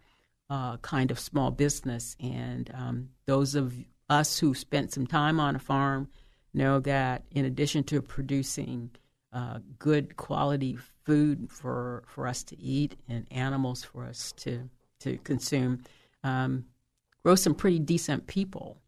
uh, 0.51 0.79
kind 0.79 1.11
of 1.11 1.19
small 1.19 1.51
business. 1.51 2.17
And 2.21 2.71
um, 2.75 3.11
those 3.27 3.55
of 3.55 3.75
us 4.09 4.39
who 4.39 4.55
spent 4.55 4.93
some 4.93 5.07
time 5.07 5.41
on 5.41 5.57
a 5.57 5.61
farm 5.61 6.09
know 6.53 6.81
that 6.81 7.25
in 7.31 7.45
addition 7.45 7.85
to 7.85 8.03
producing 8.03 8.91
uh, 9.35 9.59
good 9.79 10.17
quality 10.17 10.79
food 11.05 11.51
for 11.51 12.05
for 12.07 12.27
us 12.27 12.43
to 12.45 12.59
eat 12.59 12.97
and 13.09 13.27
animals 13.31 13.85
for 13.85 14.05
us 14.05 14.33
to 14.33 14.71
to 15.01 15.19
consume. 15.19 15.83
Um, 16.23 16.67
grow 17.23 17.35
some 17.35 17.55
pretty 17.55 17.81
decent 17.81 18.27
people. 18.27 18.79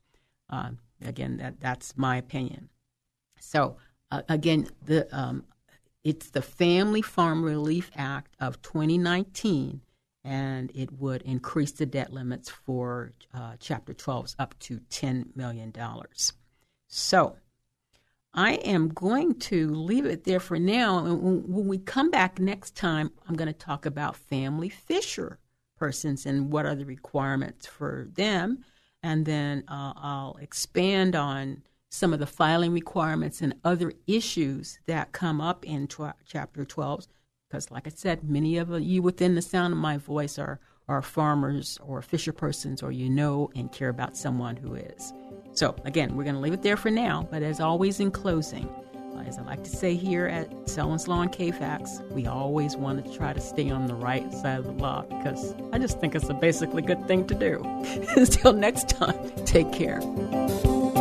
Uh, 0.48 0.70
again, 1.04 1.36
that 1.38 1.60
that's 1.60 1.96
my 1.96 2.16
opinion. 2.16 2.68
So 3.40 3.76
uh, 4.10 4.22
again, 4.28 4.68
the 4.84 5.08
um, 5.16 5.44
it's 6.04 6.30
the 6.30 6.42
Family 6.42 7.02
Farm 7.02 7.42
Relief 7.42 7.90
Act 7.96 8.36
of 8.38 8.62
2019, 8.62 9.80
and 10.22 10.70
it 10.72 10.92
would 10.92 11.22
increase 11.22 11.72
the 11.72 11.86
debt 11.86 12.12
limits 12.12 12.48
for 12.48 13.12
uh, 13.34 13.54
Chapter 13.58 13.92
12 13.92 14.36
up 14.38 14.56
to 14.60 14.78
$10 14.88 15.34
million. 15.34 15.72
So 16.86 17.36
I 18.36 18.52
am 18.56 18.88
going 18.88 19.36
to 19.36 19.74
leave 19.74 20.04
it 20.04 20.24
there 20.24 20.40
for 20.40 20.58
now. 20.58 20.98
And 21.06 21.22
when 21.48 21.66
we 21.66 21.78
come 21.78 22.10
back 22.10 22.38
next 22.38 22.76
time, 22.76 23.10
I'm 23.26 23.34
going 23.34 23.46
to 23.46 23.54
talk 23.54 23.86
about 23.86 24.14
family 24.14 24.68
fisher 24.68 25.38
persons 25.78 26.26
and 26.26 26.52
what 26.52 26.66
are 26.66 26.74
the 26.74 26.84
requirements 26.84 27.66
for 27.66 28.08
them. 28.14 28.62
And 29.02 29.24
then 29.24 29.64
uh, 29.68 29.94
I'll 29.96 30.36
expand 30.40 31.16
on 31.16 31.62
some 31.88 32.12
of 32.12 32.18
the 32.18 32.26
filing 32.26 32.72
requirements 32.72 33.40
and 33.40 33.54
other 33.64 33.92
issues 34.06 34.80
that 34.86 35.12
come 35.12 35.40
up 35.40 35.64
in 35.64 35.88
Chapter 36.26 36.64
12. 36.66 37.06
Because, 37.48 37.70
like 37.70 37.86
I 37.86 37.90
said, 37.90 38.28
many 38.28 38.58
of 38.58 38.68
you 38.80 39.00
within 39.00 39.34
the 39.34 39.42
sound 39.42 39.72
of 39.72 39.78
my 39.78 39.96
voice 39.96 40.38
are, 40.38 40.60
are 40.88 41.00
farmers 41.00 41.78
or 41.82 42.02
fisher 42.02 42.32
persons, 42.32 42.82
or 42.82 42.92
you 42.92 43.08
know 43.08 43.50
and 43.54 43.72
care 43.72 43.88
about 43.88 44.16
someone 44.16 44.56
who 44.56 44.74
is. 44.74 45.12
So, 45.56 45.74
again, 45.86 46.14
we're 46.14 46.24
going 46.24 46.34
to 46.34 46.40
leave 46.40 46.52
it 46.52 46.62
there 46.62 46.76
for 46.76 46.90
now, 46.90 47.26
but 47.30 47.42
as 47.42 47.60
always, 47.60 47.98
in 47.98 48.10
closing, 48.10 48.68
uh, 49.16 49.24
as 49.26 49.38
I 49.38 49.42
like 49.42 49.64
to 49.64 49.70
say 49.70 49.94
here 49.94 50.26
at 50.26 50.50
Selwyn's 50.68 51.08
Law 51.08 51.22
and 51.22 51.32
KFAX, 51.32 52.06
we 52.12 52.26
always 52.26 52.76
want 52.76 53.02
to 53.02 53.16
try 53.16 53.32
to 53.32 53.40
stay 53.40 53.70
on 53.70 53.86
the 53.86 53.94
right 53.94 54.30
side 54.34 54.58
of 54.58 54.66
the 54.66 54.72
law 54.72 55.02
because 55.08 55.54
I 55.72 55.78
just 55.78 55.98
think 55.98 56.14
it's 56.14 56.28
a 56.28 56.34
basically 56.34 56.82
good 56.82 57.08
thing 57.08 57.26
to 57.28 57.34
do. 57.34 57.62
Until 58.16 58.52
next 58.52 58.90
time, 58.90 59.30
take 59.46 59.72
care. 59.72 60.00